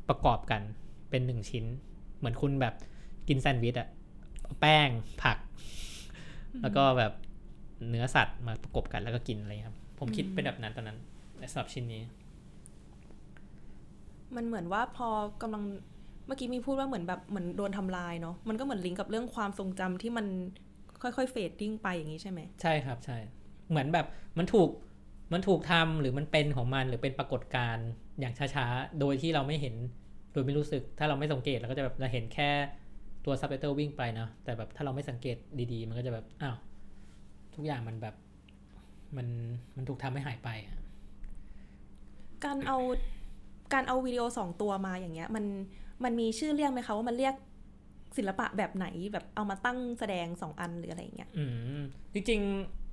[0.10, 0.62] ประกอบกัน
[1.10, 1.66] เป็นหนึ่งชิ้น
[2.18, 2.74] เหมือนคุณแบบ
[3.28, 3.90] กินแซนด์วิชอะ
[4.62, 4.90] แป้ง
[5.24, 5.38] ผัก
[6.62, 7.12] แล้วก็แบบ
[7.90, 10.98] เนื้อสัตว์มาประกบกันแล้วก็กินอะไรครับ ผมคิดเป็นแบบนั้นตอนนั้น
[11.40, 12.02] ในสำหรับชิ้นนี้
[14.36, 15.08] มันเหมือนว่าพอ
[15.42, 15.64] กำลัง
[16.28, 20.26] เมื่อกี้มีพูดว่าเหมือนแบบเหมือนโดนทำลายเนาะมันก็เหมือนลิงก์กับเรื่องความทรงจำที่มัน
[21.02, 23.18] ค่อยๆเฟดดิ้งไปอย่างนี้ใช่ไหมใช่ครับใช่
[23.70, 24.06] เหมือนแบบ
[24.38, 24.70] มันถูก
[25.34, 27.88] มันถูกทำหรือมันเป็นของมันหรือเป็นปรากฏการณ์
[28.20, 29.76] อย่างช้าๆ โดยที่เราไม่เห็น
[30.34, 32.50] โดยไม่รู้สึก ถ้าเราไม่สังเกตเราก็จะแบบเราเห็นแค่
[33.26, 35.38] ตัวซับไตเติลวิ่งไปนะแต่แบบถ้าเราไม่สังเกต
[35.74, 36.56] ดีๆ มันก็จะแบบอ้าว
[37.56, 38.16] ทุกอย่างมันแบบ
[39.18, 39.28] มัน
[39.76, 40.78] มันถูกทำให้หายไปอะ
[42.46, 42.78] การเอา
[43.74, 45.46] การเอาวิดีโอสองตัวมาอย่างเงี้ย มัน
[46.04, 47.36] มันมีชื่อเรียกไหมคะว่ามันเรียก
[48.18, 51.46] ศิลปะแบบไหนแบบเอามาตั้งแสดงสองอันหรืออะไรอย่างเงี้ยอื
[51.78, 51.82] ม
[52.14, 52.42] จริง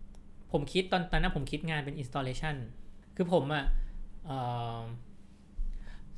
[0.00, 2.56] ๆ ผมคิดตอนตอนนั้นผมคิดงานเป็น installation
[3.16, 3.64] คือผมอะ
[4.26, 4.38] เอ่
[4.78, 4.80] อ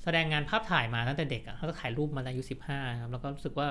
[0.03, 3.69] แสดงงานภาพถ่ายมาตั้งแต่เด็กอะแล้วก็ถ่ายรูปมาตั้งอายุสิบห้าครับแล้วก็รู้สึกว่า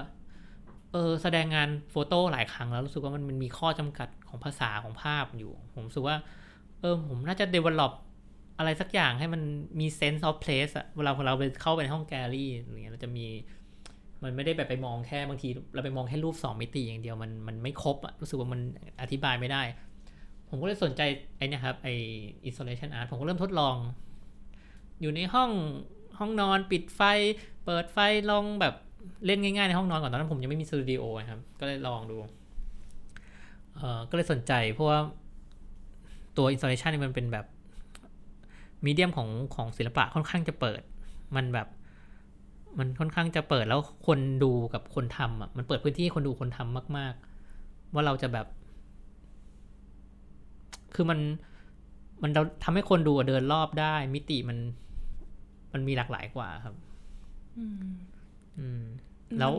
[0.93, 6.15] เออแสดงงานโฟโต้หลายครั้งแล้วรู้สึกว่ามันมันมีข้อจำกัดของภาษาของภาพอยู่ ผมรู้สึกว่า
[6.79, 7.93] เออผมน่าจะ develop
[8.57, 9.41] อะไรสักอย่างให้มัน
[9.79, 13.25] มี sense of place อะเวลาเราไปเข้าไปในห้องแกลลี่อย่างเงี้ยเราจะมี
[14.23, 18.59] มันไม่ได้แบบไปมองแค่บางที เราไปมองแค่รูปสองมิติอย่างเดียวมันมันไม่ครบอะรู้สึกว่ามัน
[19.01, 19.63] อธิบายไม่ได้
[20.49, 21.01] ผมก็เลยสนใจ
[21.37, 21.87] ไอ้นี่ครับไอ
[22.47, 23.75] installation art ผมก็เริ่มทดลอง
[25.01, 25.51] อยู่ในห้อง
[26.19, 27.01] ห้องนอนปิดไฟ
[27.65, 27.97] เปิดไฟ
[28.31, 28.75] ลองแบบ
[29.25, 32.17] เล่นง่ายๆในห้องนอนก่อนตอนนั้นผมยังไม่มีสตูดิโอครับ ก็เลยลองดู
[33.75, 34.99] เออก็เลยสนใจเพราะว่า
[36.37, 37.45] ตัว installation นี่มันเป็นแบบ
[38.85, 40.81] มีเดียมของของศิลปะค่อนข้างจะเปิด
[41.35, 41.67] มันแบบ
[42.79, 47.13] มันค่อนข้างจะเปิดแล้วคนดูกับคนทำอะมันเปิดพื้นที่ให้คนดูคนทำมาก
[47.53, 48.47] ๆ ว่าเราจะแบบ
[50.95, 51.19] คือมัน
[52.21, 54.57] มันเราทำให้คนดูเดินรอบได้ มิติมัน
[55.73, 56.75] มันมีหลากหลายกว่าครับ
[57.57, 57.89] อืม
[59.39, 59.53] แล้ว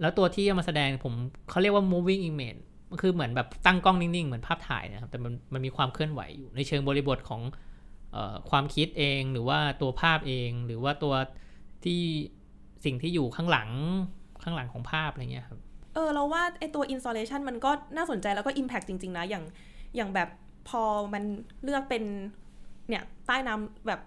[0.00, 1.14] แล้วตัวที่เอามาแสดงผม
[1.50, 2.60] เขาเรียกว่า moving image
[2.92, 7.40] ก็คือเหมือนแบบตั้งกล้องนิ่งๆ เหมือนภาพถ่ายนะครับ แต่มันมันมีความเคลื่อนไหวอยู่ในเชิงบริบทของ
[8.12, 11.14] เออความคิดเองหรือว่าตัวภาพเอง หรือว่าตัว
[11.84, 12.00] ที่
[12.84, 13.70] สิ่งที่อยู่ข้างหลัง
[14.42, 15.58] ข้างหลังของภาพอะไรเงี้ยครับ
[15.94, 19.44] เออเราว่าไอตัว installation มันก็น่าสนใจแล้วก็ impact จริง ๆ นะ อย่าง
[19.96, 20.28] อย่างแบบ
[20.68, 20.82] พอ
[21.14, 21.22] มัน
[21.64, 22.04] เลือกเป็น
[22.88, 24.00] เนี่ยใต้น้ำแบบ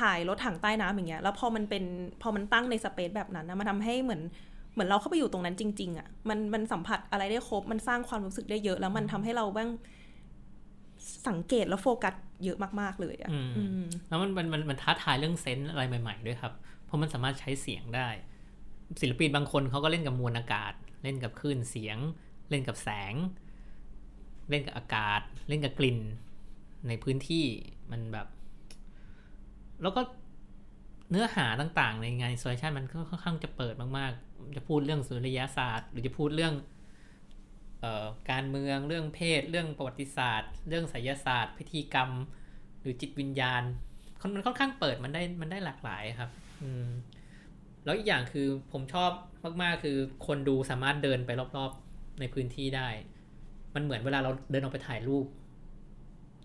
[0.00, 1.84] ถ่ายรถถังใต้น้ำอย่างเงี้ย แล้วพอมันเป็น
[2.22, 4.22] พอมันตั้งในสเปซแบบนั้นนะมันทำให้เหมือน
[4.72, 9.68] เหมือนเราเข้าไปอยู่ตรงนั้นจริง ๆอะ่ะมันมันสัมผัสอะไรได้ครบ มันสร้างความรู้สึกได้เยอะ แล้วมันทำให้เราบ้าง
[11.28, 16.52] สังเกตแล้วโฟกัสเยอะมาก ๆ เลยอะ่ะอืมอืมแล้วมันมันมันมันท้าทายเรื่องเซนส์อะไรใหม่ ๆ ด้วยครับ
[16.84, 18.08] เพราะมันสามารถใช้เสียงได้
[19.00, 20.72] ศิลปินบางคนเขาก็เล่นกับมวลอากาศ
[21.02, 21.98] เล่นกับคลื่นเสียง
[22.50, 23.14] เล่นกับแสง
[24.50, 25.98] เล่นกับอากาศ เล่นกับกลิ่น
[26.88, 27.44] ในพื้นที่
[27.90, 28.26] มันแบบ
[29.82, 30.00] แล้วก็
[31.10, 36.54] เนื้อหาต่างๆ ในงานอินสตาเลชันมันก็ค่อนข้างจะเปิดมากๆ จะพูดเรื่องสุริยศาสตร์ หรือจะพูดเรื่อง
[37.82, 42.10] ออการเมืองเรื่องเพศ เรื่องประวัติศาสตร์ เรื่องไสยศาสตร์ พิธีกรรม
[42.80, 43.62] หรือจิตวิญญาณ
[44.34, 46.30] มันค่อนข้างเปิดมันได้มันได้หลากหลายครับ
[46.62, 46.88] อืม
[47.84, 49.10] แล้วอีกอย่างคือผมชอบ
[49.62, 52.88] มากๆ คือคนดูสามารถเดินไปรอบๆในพื้นที่ได้
[53.74, 55.26] มันเหมือนเวลาเราเดินออกไปถ่ายรูป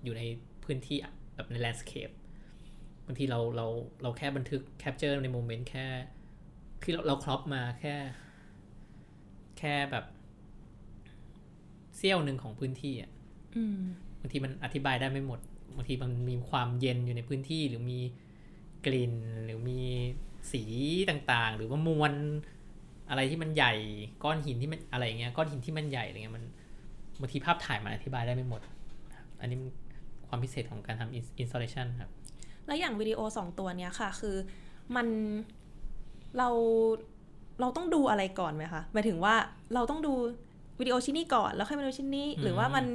[0.04, 0.24] อยู่ใน
[0.64, 0.98] พื้นที่
[1.36, 2.10] แบบใน landscape
[3.06, 3.68] บางทีเราเรา
[4.02, 5.86] เราแค่บันทึก capture ใน moment แค่
[6.84, 7.96] คือเราเรา crop มาแค่
[9.60, 10.06] แค่แบบ
[11.98, 13.12] เสี้ยวหนึ่งของพื้นที่อะ
[13.56, 13.80] อืม
[14.20, 15.40] บางทีมันอธิบายได้ไม่หมด
[15.76, 18.00] บางทีมันมีความเย็นอยู่ในพื้นที่หรือมี
[18.86, 19.14] กลิ่น
[19.46, 19.82] หรือมี
[20.52, 20.64] สี
[21.10, 22.14] ต่างๆ หรือว่ามวล
[23.10, 23.74] อะไรที่มันใหญ่
[24.24, 26.46] ก้อนหินที่มันอะไรเงี้ยก้อนหินที่มันใหญ่อะไรเงี้ยมัน
[27.22, 28.62] บางทีภาพถ่ายมันอธิบายได้ไม่หมด
[29.42, 29.58] อันนี้
[30.28, 32.12] ความพิเศษของการทำอินสตาเลชันครับ
[32.68, 34.36] แล้วอย่างวิดีโอสองตัวเนี้ยค่ะ คือ
[34.96, 35.08] มัน
[36.38, 36.50] เรา
[37.60, 39.36] เราต้องดูอะไรก่อนไหมคะหมายถึงว่า
[39.74, 40.14] เราต้องดู
[40.80, 42.86] วิดีโอชิ้นนี้ก่อน แล้วค่อยมาดูชิ้นนี้ หรือว่ามัน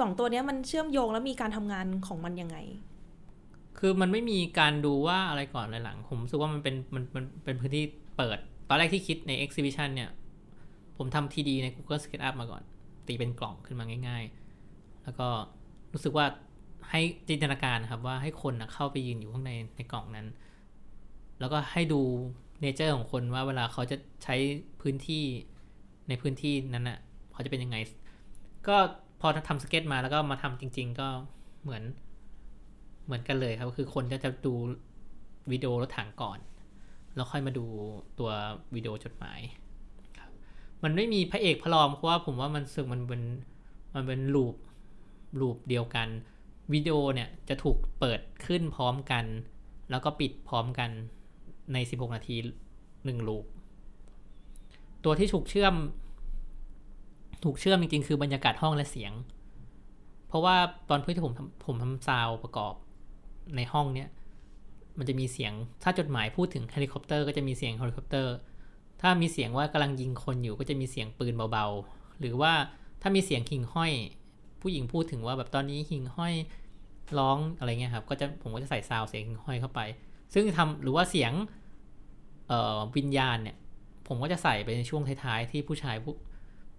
[0.00, 2.56] สองตัวเนี้ยมันเชื่อมโยงแล้วมีการทำงานของมันยังไง
[3.78, 7.84] คือมันไม่มีการดูว่าอะไรก่อนอะไรหลัง ผมรู้สึกว่ามันเป็นมันมันเป็นพื้นที่
[8.16, 10.10] เปิด ตอนแรกที่คิดใน exhibition เนี่ย
[10.96, 12.62] ผมทำทีดีใน Google SketchUp มาก่อน
[13.06, 14.24] ตีเป็นกล่องขึ้นมาง่าย
[14.64, 15.28] ๆ แล้วก็
[15.92, 16.26] รู้สึกว่า
[16.90, 20.26] ให้จินตนาการครับว่าให้คนนะเข้าไปยืนอยู่ข้างในในกล่องนั้น
[21.40, 22.00] แล้วก็ให้ดู
[22.60, 24.34] nature ของคนว่าเวลาเขาจะใช้
[24.80, 25.24] พื้นที่
[26.08, 26.98] ในพื้นที่นั้นน่ะ
[27.32, 27.76] เขาจะเป็นยังไง
[28.68, 28.76] ก็
[29.20, 31.08] พอทำสเก็ตมาแล้วก็มาทำจริง ๆ ก็
[31.62, 31.82] เหมือน
[33.04, 34.54] เหมือนกันเลยครับ คือคนจะจะดู
[35.50, 36.38] วิดีโอรถถังก่อน
[37.14, 37.64] แล้วค่อยมาดู
[38.18, 38.30] ตัว
[38.74, 39.40] วิดีโอจดหมาย
[40.18, 40.30] ครับ
[40.82, 43.22] มันไม่มีพระเอกพระรองเพราะว่าผมว่ามันสึกมันเป็น
[43.94, 44.54] มันเป็น loop
[45.40, 46.08] loop เดียวกัน
[46.72, 49.24] วิดีโอเนี่ยจะถูกเปิดขึ้นพร้อมกัน
[49.90, 50.90] แล้วก็ปิดพร้อมกัน
[51.72, 52.36] ใน 16 นาที
[53.04, 53.44] หนึ่ง loop
[55.04, 55.74] ตัวที่ถูกเชื่อม
[57.44, 59.12] ถูกเชื่อมจริงๆ คือบรรยากาศห้องและเสียง
[60.28, 60.56] เพราะว่า
[60.88, 61.32] ตอนที่ผม
[61.66, 62.74] ผมทำซาวประกอบ
[63.56, 64.08] ในห้องเนี้ย
[64.98, 68.34] มันจะมีเสียงถ้าจดหมายพูดถึงเฮลิคอปเตอร์ก็จะมีเสียงเฮลิคอปเตอร์
[69.00, 72.52] ถ้ามีเสียงว่ากำลังยิงคนอยู่ก็จะมีเสียงปืนเบาๆ หรือว่า
[73.02, 73.92] ถ้ามีเสียงหิ่งห้อย
[74.64, 76.34] ผู้หญิงพูดถึงว่าแบบตอนนี้หิ่งห้อย
[77.18, 79.80] ร้องอะไรเงี้ยครับ ก็จะผมก็จะใส่ซาวเสียงหิ่งห้อยเข้าไป
[80.34, 81.32] ซึ่งทำหรือว่าเสียง
[82.48, 83.56] เอ่อวิญญาณเนี่ย
[84.08, 86.14] ผมก็จะใส่ไปในช่วงท้ายๆที่ผู้ชายผู้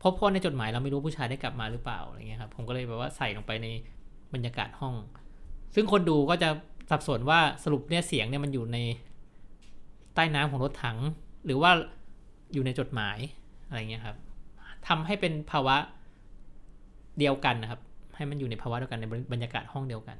[0.02, 3.68] พราะเพราะในจดหมายเราไม่รู้ผู้ชายได้กลับมาหรือเปล่าอะไรเงี้ยครับผมก็เลยแบบว่าใส่ลงไปใน
[4.34, 4.96] บรรยากาศห้อง
[5.76, 6.50] ซึ่งคนดูก็จะ
[6.90, 8.78] สับสนว่าสรุปเนี่ยเสียงเนี่ยมันอยู่ใน
[10.16, 10.98] ใต้น้ำของรถถัง
[11.46, 11.72] หรือว่า
[12.54, 13.18] อยู่ในจดหมาย
[13.68, 14.18] อะไรเงี้ยครับ
[14.88, 15.76] ทำให้เป็นภาวะ
[17.20, 17.82] เดียวกันนะครับ
[18.16, 20.18] ให้มันอยู่ในภาวะเดียวกันในบรรยากาศห้องเดียวกัน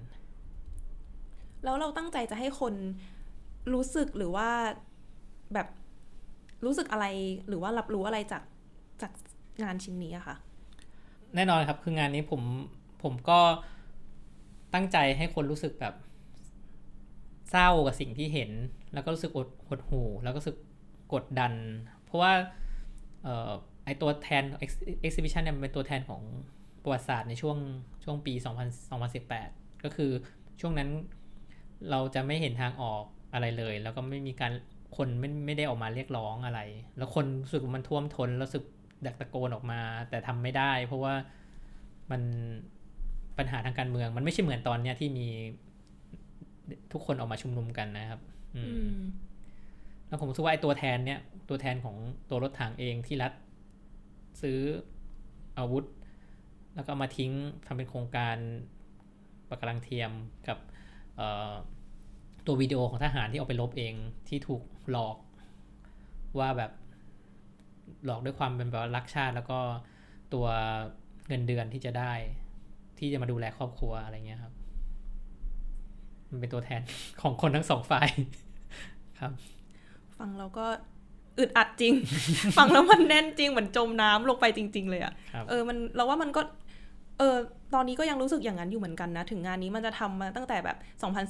[1.64, 2.74] แล้วเราตั้งใจจะให้คน
[3.74, 4.50] รู้สึกหรือว่า
[5.54, 5.68] แบบ
[6.66, 7.06] รู้สึกอะไร
[7.48, 8.44] หรือว่ารับรู้อะไรจาก
[9.02, 9.12] จาก
[9.64, 10.36] งานชิ้นนี้อะค่ะ
[11.36, 12.42] แน่นอนครับคืองานนี้ผม
[13.04, 13.40] ผมก็
[14.74, 15.96] ตั้งใจให้คนรู้สึกแบบ
[17.52, 18.52] เศร้ากับสิ่งที่เห็น
[18.94, 20.58] แล้วก็รู้สึกอดหดหู่แล้วก็รู้สึก
[21.14, 21.54] กดดัน
[22.04, 22.32] เพราะว่า
[23.24, 23.52] เอ่อ
[23.86, 24.44] ไอตัวแทน
[25.06, 26.22] exhibition เนี่ยมันเป็นตัวแทนของ
[26.86, 27.58] ประวัติศาสตร์ในช่วง
[28.04, 30.12] ช่วงปี 2000 2018 ก็คือ
[30.62, 30.90] ช่วงนั้น
[31.92, 34.52] เราจะไม่เห็นทางออกอะไรเลย แล้วก็ไม่มีการ
[34.98, 36.60] คนไม่ไม่ได้ออกมาเรียกร้องอะไร
[36.98, 38.64] แล้วคนรู้สึกว่ามันท่วมทนแล้วรู้สึก
[39.06, 41.14] ดักตะโกนออกมา แต่ทำไม่ได้ เพราะว่า
[42.12, 42.22] มัน
[43.38, 45.28] ปัญหาทางการเมือง มันไม่ใช่เหมือนตอนเนี้ยที่มี
[46.94, 48.22] ทุกคนออกมาชุมนุมกันนะครับ
[48.56, 49.00] อืมอืม
[50.08, 51.20] แล้วผมรู้สึกว่าไอ้ตัวแทนเนี่ย
[51.50, 51.96] ตัวแทนของ
[52.30, 53.32] ตัวรถถังเองที่รัฐ
[54.42, 54.60] ซื้อ
[55.60, 55.84] อาวุธ
[56.76, 57.32] แล้วก็เอามาทิ้ง
[57.66, 58.36] ทำเป็นโครงการ
[59.50, 60.12] ปะการังเทียม
[60.48, 60.58] กับ
[61.16, 61.54] เอ่อ
[62.46, 63.94] ตัววิดีโอของทหารที่เอาไปลบเอง
[64.28, 65.18] ที่ถูกหลอก
[66.40, 66.72] ว่าแบบ
[68.06, 69.60] หลอกด้วยความเป็นแบบว่ารักชาติ แล้วก็
[70.34, 70.46] ตัว
[71.28, 72.14] เงินเดือนที่จะได้
[73.00, 74.54] ที่จะมาดูแลครอบครัวอะไรเงี้ยครับ
[76.30, 76.82] มันเป็นตัวแทน
[77.22, 78.08] ของคนทั้งสองฝ่าย
[79.20, 79.32] ครับ
[80.18, 80.66] ฟังแล้วก็
[81.40, 81.94] อึดอัดจริง
[82.58, 86.42] ฟังแล้วมันแน่นจริงเหมือนจมน้ำลงไปจริง ๆ เลยอะครับเออมันเราว่ามันก็
[87.20, 87.38] เออ
[87.74, 90.70] ตอนนี้ก็ยังรู้สึกอย่างนั้นอยู่เหมือนกันนะ ถึงงานนี้มันจะทำมาตั้งแต่แบ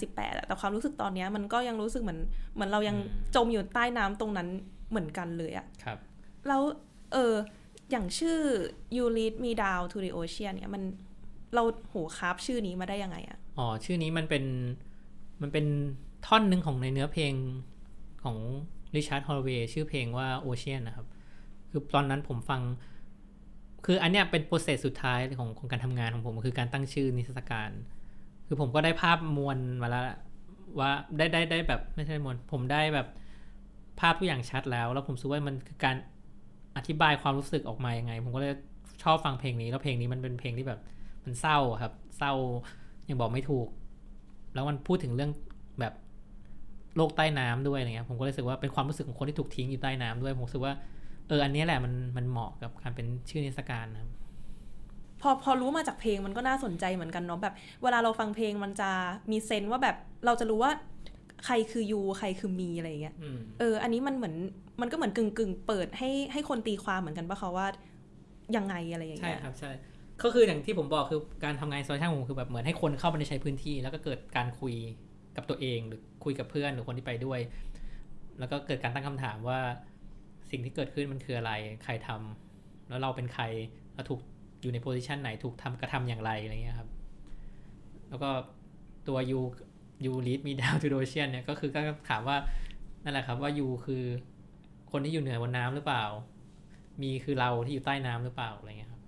[0.08, 2.20] บ 2018อะแต่ความรู้สึกตอนเนี้ยมันก็ยังรู้สึกเหมือน
[2.56, 4.48] เหมือนเรายังอืมจมอยู่ใต้น้ำตรงนั้น
[4.90, 5.98] เหมือนกันเลยอะครับ
[6.48, 6.62] แล้ว
[7.14, 7.34] เออ
[7.92, 8.40] อย่างชื่อ
[8.96, 10.84] you lead me down to the ocean เนี่ยมัน
[11.56, 14.44] เราโห craft ชื่อนี้มาได้ยังไงอะอ๋อชื่อนี้มันเป็น
[15.42, 15.66] มันเป็น
[16.28, 17.34] ท่อนหนึ่งของในเนื้อเพลง
[18.24, 18.38] ของ
[18.96, 21.08] Richard Hawley ชื่อเพลงว่า Ocean นะครับ
[21.70, 22.62] คือตอนนั้นผมฟัง
[23.86, 27.70] คืออันเนี้ยเป็น process สุดท้ายของของการทำงานของผมคือการตั้งชื่อนิทรรศการ
[28.48, 30.06] คือผมก็ได้ภาพมวลมาแล้ว
[30.80, 33.08] ว่าได้ได้ได้แบบไม่ใช่มวลผมได้แบบ
[34.00, 35.96] ภาพทุกอย่างชัดแล้ว แล้วผมรู้สึกว่ามันคือการ
[36.78, 38.54] อธิบายความรู้สึกออกมายังไง ผมก็เลย
[39.04, 40.80] ชอบฟังเพลงนี้ แล้วเพลงนี้มันเป็นเพลงที่แบบ
[41.24, 42.34] มันเศร้าครับ เศร้า
[43.10, 43.68] ยังบอกไม่ถูก
[44.54, 45.32] แล้วมันพูดถึงเรื่อง
[45.80, 45.94] แบบ
[46.96, 50.74] โลกใต้น้ำด้วยอะไรเงี้ยผมก็เลยรู้สึกว่าเป็นความรู้สึกของคนที่ถูกทิ้งอยู่ใต้น้ำด้วยผมรู้สึกว่า
[51.28, 54.12] เอออันเนี้ยแหละมันมันเหมาะกับการเป็นชื่อนิทรรศการนะครับ
[55.22, 58.90] พอพอรู้มาจากเพลงมันก็น่าสนใจเหมือนกันเนาะแบบ เวลาเราฟังเพลงมันจะ
[59.32, 60.72] มีเซนส์ว่าแบบเราจะรู้ว่า
[61.46, 64.36] ใครคือยูใครคือมีอะไรอย่างเงี้ยอืมเออ อันนี้มันเหมือน
[64.82, 67.68] มันก็เหมือนกึ่งกึ่งๆเปิดให้ให้คนตีความเหมือนกันปะคะว่า
[68.56, 69.72] ยังไงอะไรอย่างใช่เงี้ยครับใช่
[70.24, 74.74] ก็คืออย่างที่ผมบอกคือการทำงานโซเชียลของผมคือแบบเหมือนให้คนเข้ามาในใช้พื้นที่ แล้วก็เกิดการคุย
[75.36, 77.40] กับตัวเองหรือคุยกับเพื่อนหรือคนที่ไปด้วย
[78.40, 79.60] แล้วก็เกิดการตั้งคำถามว่า
[80.52, 81.52] สิ่งที่เกิดขึ้นมันคืออะไร
[81.84, 83.44] ใครทำแล้วเราเป็นใคร
[83.96, 84.20] เราถูก
[84.62, 86.90] อยู่ในโพสิชันไหนถูกทำกระทำอย่างไรอะไรเงี้ยครับ
[88.10, 88.30] แล้วก็
[89.08, 89.40] ตัวยู
[90.06, 92.38] ยูลีดมีดาวทูโดเชียนเนี่ยก็คือก็ถามว่า
[93.04, 94.04] นั่นแหละครับว่ายูคือ
[94.92, 96.04] คนที่อยู่เหนือบนน้ำหรือเปล่า
[97.02, 99.02] มีคือเราที่อยู่ใต้น้ำหรือเปล่าอะไรเงี้ยครับ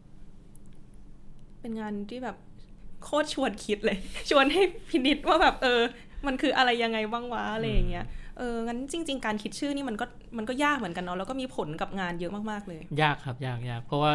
[1.60, 2.38] เป็นงานที่แบบ
[3.04, 3.98] โคตรชวนคิดเลย
[4.30, 5.82] ชวนให้พินิจว่าแบบเออ
[6.28, 8.06] มันคืออะไรยังไงบ้างวะอะไรอย่างเงี้ย
[8.38, 10.06] เอองั้นจริง ๆ การคิดชื่อนี่มันก็
[10.38, 14.12] มันก็ยากเหมือนกันเนาะแล้วก็มีผลกับงานเยอะมากๆเลย ยากครับยากยากเพราะว่า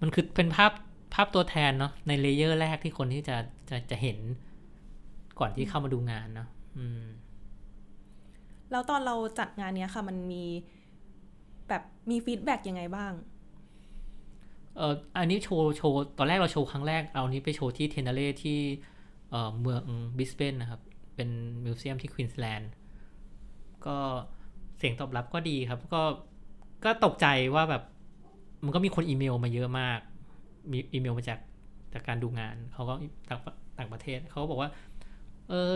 [0.00, 0.72] มันคือเป็นภาพ
[1.14, 3.36] ภาพตัวแทนเนาะใน layer แรกที่คนที่จะ
[3.70, 4.18] จะจะเห็น
[5.38, 6.48] ก่อนที่เข้ามาดูงานเนาะ
[6.78, 7.04] อืม
[8.70, 10.44] แล้วตอนเราจัดงานเนี้ยค่ะ มันมี
[11.68, 13.12] แบบมี feedback ยังไงบ้าง
[14.76, 18.58] เอออันนี้โชว์โชว์ตอนแรกเราโชว์ครั้งแรกเอานี้ไปโชว์ที่ Triennale ที่
[19.30, 19.82] เอ่อเมือง
[20.18, 20.80] บริสเบนนะครับ
[21.16, 21.28] เป็น
[21.64, 22.70] museum ที่ควีนส์แลนด์
[23.88, 23.96] ก็
[24.78, 26.02] เสียงตอบรับก็ดีครับ ก็
[26.84, 27.82] ก็ตกใจว่าแบบ
[28.64, 30.00] มันก็มีคนอีเมลมาเยอะมาก
[30.72, 31.38] มีอีเมลมาจาก
[31.94, 32.94] จากการดูงานเขาก็
[33.28, 33.40] ต่าง
[33.78, 34.70] ต่างประเทศเขาก็บอกว่า
[35.48, 35.70] เออ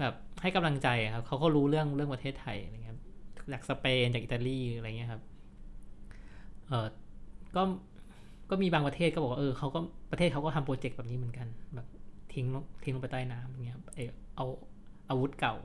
[0.00, 2.96] แบบให้กำลังใจครับเขาก็รู้เรื่องเรื่องประเทศไทยอะไรเงี้ย
[3.52, 5.22] จากสเปนจากอิตาลีอะไรเงี้ยครับ
[6.68, 6.86] เออ
[7.56, 7.62] ก็
[8.50, 11.86] ก็มีบางประเทศก็บอกว่าเออเขาก็ประเทศเขาก็ทำโปรเจกต์แบบนี้เหมือนกัน แบบ
[12.34, 12.46] ทิ้ง
[12.84, 14.46] ทิ้งลงไปใต้น้ำอย่างเงี้ยครับเออเอา
[15.08, 15.56] อาวุธเก่า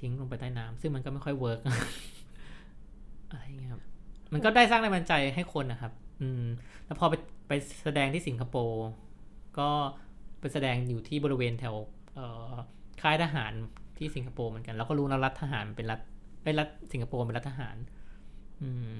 [0.00, 1.60] ทิ้งลงไปใต้น้ำซึ่งมันก็ไม่ค่อย work
[3.30, 3.82] อะไรเงี้ยครับ
[4.32, 6.44] มันก็ได้สร้างแรงบันดาลใจให้คนนะครับ อืม
[6.86, 7.14] แล้วพอไป
[7.48, 8.86] ไปแสดงที่สิงคโปร์
[9.58, 9.68] ก็
[10.40, 11.74] ไปแสดงอยู่ที่บริเวณแถว
[12.14, 12.20] เอ
[13.02, 13.52] ค่ายทหาร
[13.98, 16.00] ที่สิงคโปร์เหมือนกัน แล้วก็รู้นะรัฐทหารเป็นรัฐ
[16.42, 17.76] ไอ้รัฐสิงคโปร์เป็นรัฐทหาร
[18.62, 18.90] อืม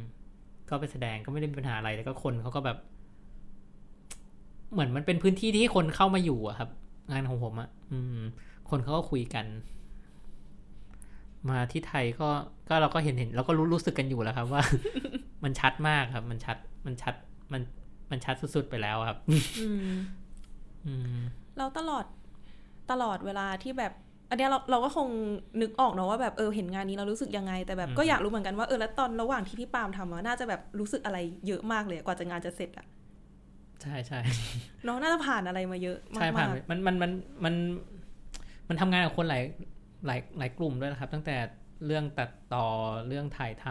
[0.69, 2.79] ก็ไปแสดงก็ไม่ได้มีปัญหาอะไรแต่ก็คนเขาก็แบบ
[4.73, 6.71] เหมือนมันเป็นพื้นที่ที่คนเข้ามาอยู่อะครับ
[7.11, 8.19] งานของผมอะอืม
[8.71, 9.47] คนเขาก็คุยกัน
[11.51, 12.29] มาที่ไทยก็
[12.68, 14.62] ก็เราก็เห็นเห็นเราก็รู้รู้สึกกันอยู่แล้วครับว่า
[15.44, 17.14] มันชัดมากครับ มันชัดมันชัด
[17.53, 17.62] มัน
[18.11, 19.18] มันชัดสุดๆไปแล้วครับ
[19.61, 19.92] อืม
[20.87, 21.20] อืม
[21.59, 22.05] เราตลอด
[22.90, 23.92] ตลอดเวลาที่แบบ
[24.31, 25.09] อันเนี้ยเราเราก็คง
[25.61, 32.87] นึกออกเนาะว่าแบบเออเห็นงานนี้เรารู้สึกยังไง แต่แบบอืมก็อยากรู้เหมือนกันว่าเออแล้วตอนระหว่างที่พี่ปาล์มทำอะน่าจะแบบรู้สึกอะไรเยอะมากเลยอะกว่าจะงานจะเสร็จอะ
[33.83, 34.20] ใช่ใช่
[34.87, 37.11] น้องน่าจะผ่านอะไรมาเยอะมากใช่ผ่านๆมันมันมัน
[37.44, 37.55] มัน
[38.68, 39.42] มันทำงานกับคนหลาย
[40.07, 41.37] หลายหลายกลุ่มด้วยนะครับ ตั้งแต่
[41.87, 42.67] เรื่องตัดต่อ
[43.09, 43.67] เรื่องถ่ายท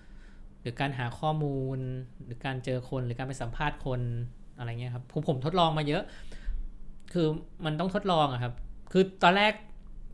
[0.00, 1.78] ำหรือการหาข้อมูล
[2.24, 4.00] หรือการเจอคนหรือการไปสัมภาษณ์คน
[4.56, 6.02] อะไรเงี้ยครับผมผมทดลองมาเยอะ
[7.12, 7.26] คือ
[7.64, 8.54] มันต้องทดลองอะครับ
[8.92, 9.52] คือตอนแรก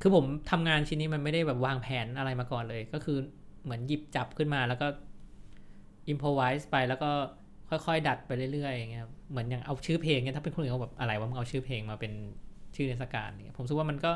[0.03, 3.19] คือผมทำงานชิ้นนี้มันไม่ได้แบบวางแผนอะไรมาก่อนเลย ก็คือ
[3.64, 4.87] เหมือนหยิบจับขึ้นมาแล้วก็
[6.09, 7.11] อิมพอไวส์ไปแล้วก็
[7.71, 12.12] ค่อยๆ ดัดไปเรื่อยๆอย่างเงี้ยเหมือนอย่างเอาชื่อเพลงเนี่ยถ้าเป็นคนอื่นเขาแบบอะไรว่ามึงเอาชื่อเพลงมาเป็น
[12.77, 14.11] ชื่อเทศกาลเนี่ยผมรู้สึกว่ามันก็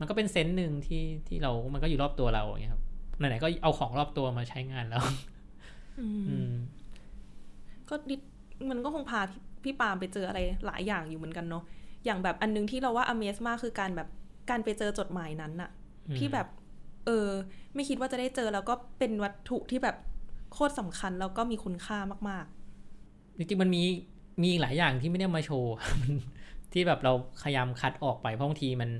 [0.00, 2.82] มันก็เป็นเซนส์หนึ่งที่ที่เรา มันก็อยู่รอบตัวเราอย่างเงี้ยครับ
[3.18, 5.02] ไหนๆก็เอาของรอบตัวมาใช้งานแล้ว
[6.00, 6.52] อืมอืม
[7.88, 8.16] ก็ดิ
[8.70, 11.64] มันก็คงพาพี่พี่ปาล์มไปเจออะไรหลายอย่างอยู่เหมือนกันเนาะ
[12.04, 14.08] อย่างแบบอันนึงที่เราว่า Amaze มากคือการแบบ
[14.50, 15.70] การไปเจอจดหมายนั้นอะ
[16.08, 16.46] อืมที่แบบ
[17.06, 17.28] เออ
[17.74, 19.96] ไม่คิดว่าจะได้เจอแล้วก็เป็นวัตถุที่แบบ
[20.52, 21.98] โคตรสำคัญแล้วก็มีคุณค่า
[22.28, 22.46] มาก
[23.36, 23.82] จริงๆมันมี
[24.42, 25.74] มีอีกหลายอย่างที่ไม่ได้มาโชว์
[26.72, 27.12] ที่แบบเรา
[27.42, 28.90] พยายามคัดออกไปเพราะบางทีมัน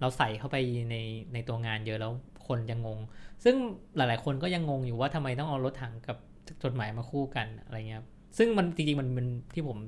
[0.00, 0.56] เราใส่เข้าไป
[0.90, 0.96] ใน
[1.32, 2.12] ในตัวงานเยอะแล้ว
[2.48, 2.98] คนจะงง
[3.44, 3.56] ซึ่ง
[3.96, 6.16] หลาย ๆ คนก็ยังงงอยู่ว่าทำไมต้องเอารถถังกับ
[6.62, 8.02] จดหมายมาคู่กันอะไรเงี้ย
[8.38, 9.78] ซึ่งมันจริงๆมันมันที่ผม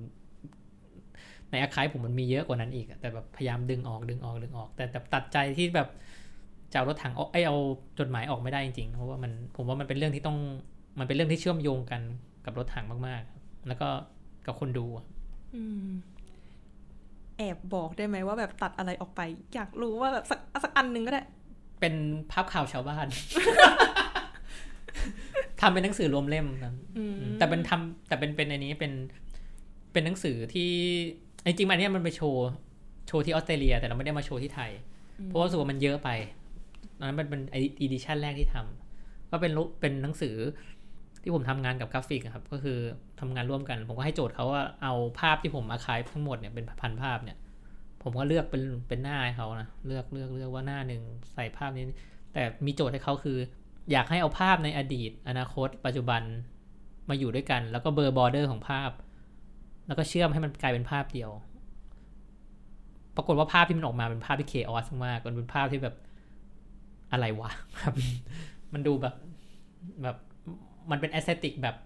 [1.51, 5.89] ในอาคายผมมันมีเยอะกว่านั้นอีก แต่แบบพยายามดึงออกดึงออกดึงออก แต่แต่ตัดใจที่แบบ
[6.73, 7.57] จะเอารถถังออกไอเอา
[7.99, 10.39] จดหมายออกไม่ได้จริงๆ เพราะว่ามันผมว่ามันเป็นเรื่องที่ต้อง
[10.99, 12.03] มันเป็นเรื่องที่เชื่อมโยงกัน
[12.45, 13.89] กับรถถังมากๆ แล้วก็
[14.47, 14.87] กับคนดู
[15.55, 15.89] อืม
[17.43, 19.21] แอบบอกได้ไหมว่าแบบตัดอะไรออกไป
[19.55, 21.23] อยากรู้ว่าแบบสักสักอันหนึ่งก็ได้
[21.81, 21.95] เป็น
[22.33, 23.07] ภาพข่าวชาวบ้าน
[25.61, 28.93] ทำเป็นหนังสือรวมเล่มนะอืมแต่เป็นทำแต่เป็นเป็นอันนี้เป็น
[29.93, 30.71] เป็นหนังสือที่
[31.47, 32.49] จริงๆอันเนี้ยมันไปโชว์
[33.09, 34.71] โชว์ที่ออสเตรเลีย แต่เราไม่ได้มาโชว์ที่ไทย
[35.27, 36.09] เพราะว่ารู้สึกว่ามันเยอะไป
[36.99, 40.35] ตอนนั้นมันเป็น edition แรกที่ทำก็เป็นรูปเป็นหนังสือ
[41.23, 42.79] ที่ผมทำงานกับกราฟิกครับก็คือ
[43.21, 47.37] ทำงานร่วมกัน ผมก็ให้โจทย์เขาว่าเอาภาพที่ผมอาคายทั้งหมดเนี่ยเป็นพันภาพเนี่ย
[48.03, 51.03] ผมก็เลือกเป็นเป็นหน้าให้เขานะเลือกเลือกเลือกว่าหน้าหนึ่ง
[51.35, 51.85] ใส่ภาพนี้
[52.33, 53.39] แต่มีโจทย์ให้เขาคือ
[53.93, 56.23] อยากให้เอาภาพในอดีต อนาคต ปัจจุบัน
[57.09, 58.91] มาอยู่ด้วยกัน แล้วก็ blur border ของภาพ
[59.87, 61.31] แล้วก็เชื่อมให้มันกลายเป็นภาพเดียว
[63.17, 65.97] ปรากฏว่าภาพที่มันออกมาเป็นภาพที่ chaos มากมันเป็นภาพที่แบบ
[67.13, 67.95] อะไรวะแบบ
[68.73, 69.15] มันดูแบบ
[70.03, 70.17] แบบ
[70.91, 71.77] มันเป็น aesthetic แบบ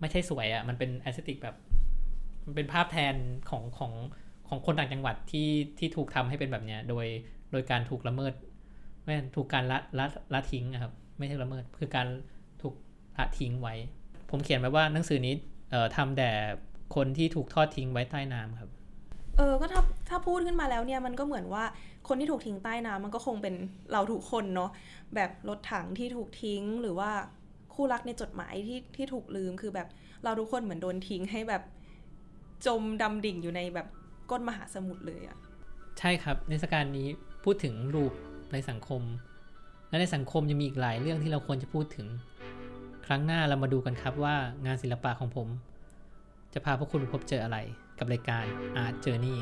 [0.00, 1.56] ไม่ใช่สวยอะ มันเป็น aesthetic แบบ
[2.44, 3.14] มันเป็นภาพแทน
[3.50, 3.92] ของของ
[4.48, 5.48] ของคนต่างจังหวัดที่
[5.78, 7.06] ที่ถูกทำให้เป็นแบบเนี้ย โดย
[7.52, 8.32] โดยการถูกละเมิด
[9.04, 12.06] ไม่ถูกการละละละทิ้งอะครับ ไม่ใช่ละเมิด คือการ
[12.62, 12.74] ถูก
[13.18, 13.74] ละทิ้งไว้
[14.30, 15.34] ผมเขียนไว้ว่าหนังสือนี้
[15.70, 16.30] เอ่อทำแด่
[16.94, 18.70] คนที่ถูกทอดทิ้งไว้ใต้น้ำครับ
[19.36, 21.64] เออ ก็ถ้าถ้าพูดขึ้นมาแล้วเนี่ยมันก็เหมือนว่า
[22.08, 23.54] คนที่ถูกทิ้งใต้น้ำมันก็คงเป็น
[23.92, 24.70] เราทุกคนเนาะ
[25.14, 27.10] แบบรถถังที่ถูกทิ้งหรือว่า
[27.76, 29.88] คู่รักในจดหมายที่ที่ถูกลืมคือแบบ
[30.24, 31.62] เราทุกคนเหมือนโดนทิ้งให้แบบ
[32.66, 33.86] จมดำดิ่งอยู่ในแบบ
[34.30, 35.36] ก้นมหาสมุทรเลยอะ
[35.98, 37.08] ใช่ครับในสการนี้
[37.44, 38.12] พูดถึงรูป
[38.52, 39.02] ในสังคม
[39.88, 42.06] และในสังคมยังมีอีกหลายเรื่องที่เราควรจะพูดถึง
[43.06, 45.48] ครั้งหน้าเรามาดูกันครับว่างานศิลปะของผม
[46.54, 47.58] จะพาพวกคุณพบเจออะไร
[47.98, 48.44] กับรายการ
[48.84, 49.38] Art Journey